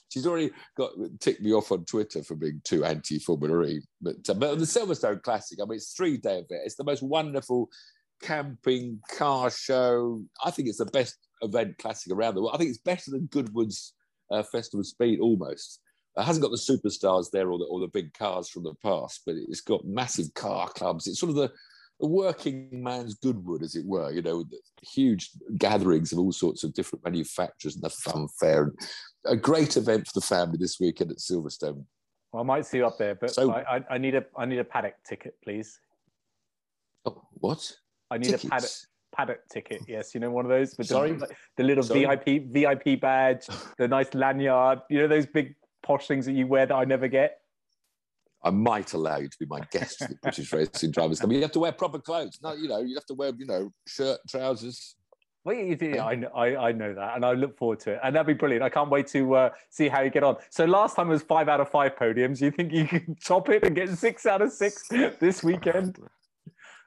She's 0.08 0.26
already 0.26 0.50
got 0.76 0.92
ticked 1.20 1.42
me 1.42 1.52
off 1.52 1.70
on 1.70 1.84
Twitter 1.84 2.22
for 2.22 2.34
being 2.34 2.60
too 2.64 2.84
anti 2.84 3.18
Formula 3.18 3.64
E. 3.64 3.82
But 4.00 4.16
uh, 4.28 4.34
but 4.34 4.58
the 4.58 4.64
Silverstone 4.64 5.22
Classic, 5.22 5.58
I 5.60 5.66
mean, 5.66 5.76
it's 5.76 5.92
three 5.92 6.16
day 6.16 6.34
event. 6.34 6.62
It's 6.64 6.76
the 6.76 6.84
most 6.84 7.02
wonderful 7.02 7.68
camping 8.22 9.00
car 9.16 9.50
show. 9.50 10.22
I 10.44 10.50
think 10.50 10.68
it's 10.68 10.78
the 10.78 10.86
best 10.86 11.18
event 11.42 11.78
classic 11.78 12.12
around 12.12 12.34
the 12.34 12.42
world. 12.42 12.54
I 12.54 12.58
think 12.58 12.70
it's 12.70 12.78
better 12.78 13.10
than 13.10 13.26
Goodwood's 13.26 13.92
uh, 14.30 14.42
Festival 14.42 14.80
of 14.80 14.86
Speed 14.86 15.20
almost. 15.20 15.80
It 16.16 16.22
hasn't 16.22 16.42
got 16.42 16.50
the 16.50 16.56
superstars 16.56 17.30
there 17.30 17.50
or 17.50 17.58
the, 17.58 17.66
or 17.66 17.80
the 17.80 17.88
big 17.88 18.14
cars 18.14 18.48
from 18.48 18.62
the 18.62 18.74
past, 18.82 19.22
but 19.26 19.34
it's 19.36 19.60
got 19.60 19.84
massive 19.84 20.32
car 20.32 20.68
clubs. 20.68 21.06
It's 21.06 21.20
sort 21.20 21.30
of 21.30 21.36
the, 21.36 21.52
the 22.00 22.06
working 22.06 22.68
man's 22.72 23.14
Goodwood, 23.14 23.62
as 23.62 23.74
it 23.74 23.86
were, 23.86 24.10
you 24.10 24.22
know, 24.22 24.44
huge 24.82 25.30
gatherings 25.56 26.12
of 26.12 26.18
all 26.18 26.32
sorts 26.32 26.62
of 26.62 26.74
different 26.74 27.04
manufacturers 27.04 27.74
and 27.74 27.84
the 27.84 27.90
fun 27.90 28.28
fair. 28.38 28.64
And 28.64 28.72
a 29.24 29.36
great 29.36 29.76
event 29.76 30.06
for 30.06 30.20
the 30.20 30.26
family 30.26 30.58
this 30.58 30.78
weekend 30.78 31.10
at 31.10 31.18
Silverstone. 31.18 31.84
Well, 32.32 32.42
I 32.42 32.46
might 32.46 32.66
see 32.66 32.78
you 32.78 32.86
up 32.86 32.98
there, 32.98 33.14
but 33.14 33.30
so, 33.30 33.50
I, 33.50 33.82
I, 33.88 33.98
need 33.98 34.14
a 34.14 34.24
I 34.36 34.44
need 34.44 34.58
a 34.58 34.64
paddock 34.64 34.94
ticket, 35.08 35.36
please. 35.42 35.80
Oh, 37.06 37.22
what? 37.34 37.72
I 38.10 38.18
need 38.18 38.26
Tickets? 38.26 38.44
a 38.44 38.48
paddock 38.48 38.70
paddock 39.16 39.48
ticket. 39.48 39.80
Yes, 39.88 40.14
you 40.14 40.20
know 40.20 40.30
one 40.30 40.44
of 40.44 40.50
those 40.50 40.74
But 40.74 40.86
Sorry? 40.86 41.12
The, 41.12 41.28
the 41.56 41.64
little 41.64 41.82
Sorry? 41.82 42.04
VIP 42.04 42.52
VIP 42.52 43.00
badge, 43.00 43.46
the 43.78 43.88
nice 43.88 44.12
lanyard. 44.12 44.80
You 44.90 45.00
know 45.00 45.08
those 45.08 45.26
big 45.26 45.54
posh 45.82 46.06
things 46.06 46.26
that 46.26 46.32
you 46.32 46.46
wear 46.46 46.66
that 46.66 46.74
I 46.74 46.84
never 46.84 47.08
get? 47.08 47.38
I 48.44 48.50
might 48.50 48.92
allow 48.92 49.18
you 49.18 49.28
to 49.28 49.36
be 49.38 49.46
my 49.46 49.60
guest 49.72 50.02
at 50.02 50.10
the 50.10 50.16
British 50.22 50.52
Racing 50.52 50.92
Drivers 50.92 51.20
Club. 51.20 51.32
You 51.32 51.42
have 51.42 51.52
to 51.52 51.60
wear 51.60 51.72
proper 51.72 51.98
clothes. 51.98 52.38
No, 52.42 52.52
you 52.54 52.68
know, 52.68 52.80
you 52.80 52.94
have 52.94 53.06
to 53.06 53.14
wear, 53.14 53.32
you 53.36 53.46
know, 53.46 53.72
shirt, 53.86 54.20
trousers. 54.28 54.94
Well, 55.44 55.54
you 55.54 55.76
do. 55.76 55.98
I, 55.98 56.20
I, 56.34 56.68
I 56.68 56.72
know 56.72 56.92
that, 56.92 57.14
and 57.14 57.24
I 57.24 57.32
look 57.32 57.56
forward 57.56 57.78
to 57.80 57.92
it, 57.92 58.00
and 58.02 58.14
that'd 58.14 58.26
be 58.26 58.34
brilliant. 58.34 58.64
I 58.64 58.68
can't 58.68 58.90
wait 58.90 59.06
to 59.08 59.34
uh, 59.34 59.50
see 59.70 59.88
how 59.88 60.02
you 60.02 60.10
get 60.10 60.24
on. 60.24 60.36
So 60.50 60.64
last 60.64 60.96
time 60.96 61.06
was 61.06 61.22
five 61.22 61.48
out 61.48 61.60
of 61.60 61.68
five 61.70 61.94
podiums. 61.94 62.40
You 62.40 62.50
think 62.50 62.72
you 62.72 62.84
can 62.84 63.16
top 63.24 63.48
it 63.48 63.62
and 63.64 63.74
get 63.74 63.88
six 63.90 64.26
out 64.26 64.42
of 64.42 64.50
six 64.50 64.88
this 65.20 65.44
weekend? 65.44 65.98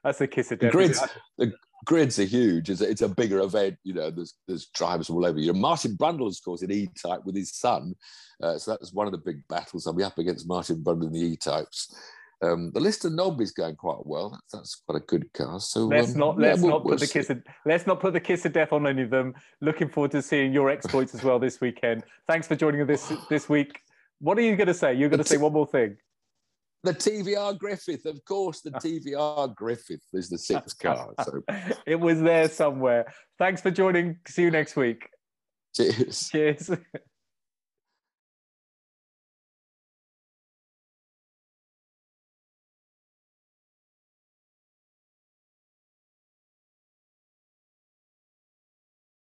That's 0.03 0.19
a 0.19 0.27
kiss 0.27 0.51
of 0.51 0.59
death. 0.59 0.71
The 0.71 0.77
grids, 0.77 1.01
the, 1.38 1.53
grids 1.86 2.20
are 2.20 2.24
huge. 2.26 2.70
It's 2.70 2.82
a, 2.82 2.89
it's 2.89 3.02
a 3.02 3.10
bigger 3.10 3.39
event. 3.39 3.78
You 3.84 3.94
know, 3.94 4.12
there's 4.12 4.36
there's 4.48 4.68
drivers 4.74 5.10
all 5.10 5.26
over. 5.26 5.39
You 5.39 5.54
know, 5.54 5.60
Martin 5.60 5.96
Brundle, 5.98 6.28
of 6.28 6.38
course, 6.44 6.62
in 6.62 6.72
E-Type 6.72 7.22
with 7.26 7.36
his 7.36 7.56
son. 7.56 7.96
Uh, 8.42 8.58
so 8.58 8.72
that's 8.72 8.94
one 8.94 9.06
of 9.08 9.12
the 9.12 9.18
big 9.18 9.42
battles. 9.50 9.86
I'll 9.86 9.94
be 9.94 10.04
up 10.04 10.18
against 10.18 10.48
Martin 10.48 10.84
Brundle 10.84 11.08
in 11.08 11.13
the 11.13 11.20
E-Types. 11.20 11.94
Um, 12.42 12.72
the 12.74 12.80
Lister 12.80 13.10
Knob 13.10 13.42
is 13.42 13.52
going 13.52 13.76
quite 13.76 14.06
well. 14.06 14.30
That's, 14.30 14.52
that's 14.54 14.82
quite 14.88 15.02
a 15.02 15.06
good 15.06 15.32
car. 15.34 15.60
So 15.60 15.88
let's 15.88 16.13
um, 16.13 16.20
not 16.20 16.39
yeah, 16.39 16.48
let's 16.48 16.62
we'll- 16.62 16.72
not 16.72 16.86
we'll 16.86 16.94
put 16.94 17.02
the 17.02 17.08
see. 17.08 17.20
kiss 17.20 17.30
of, 17.30 17.44
let's 17.65 17.86
not 17.86 18.00
put 18.00 18.13
the 18.13 18.20
kiss 18.22 18.46
of 18.46 18.54
death 18.54 18.72
on 18.72 18.88
any 18.88 19.02
of 19.02 19.10
them. 19.10 19.34
Looking 19.60 19.89
forward 19.89 20.12
to 20.12 20.22
seeing 20.22 20.54
your 20.54 20.70
exploits 20.70 21.13
as 21.13 21.22
well 21.22 21.38
this 21.38 21.60
weekend. 21.60 22.04
Thanks 22.28 22.48
for 22.48 22.56
joining 22.56 22.82
us 22.82 22.88
this 22.88 23.20
this 23.30 23.50
week. 23.50 23.82
What 24.22 24.38
are 24.38 24.42
you 24.42 24.56
going 24.56 24.68
to 24.68 24.74
say? 24.74 24.94
You're 24.94 25.10
going 25.10 25.22
to 25.22 25.28
say 25.28 25.38
one 25.38 25.52
more 25.54 25.68
thing. 25.68 25.98
The 26.84 26.94
TVR 26.94 27.58
Griffith, 27.58 28.06
of 28.06 28.24
course. 28.26 28.62
The 28.62 28.72
TVR 28.72 29.54
Griffith 29.56 30.04
is 30.13 30.30
the 30.30 30.38
sixth 30.38 30.80
car. 30.82 31.13
So 31.26 31.42
it 31.86 32.00
was 32.00 32.22
there 32.22 32.48
somewhere. 32.50 33.13
Thanks 33.38 33.62
for 33.62 33.72
joining. 33.72 34.18
See 34.28 34.44
you 34.44 34.52
next 34.52 34.76
week. 34.76 35.08
cheers. 35.76 36.30
Cheers. 36.30 36.72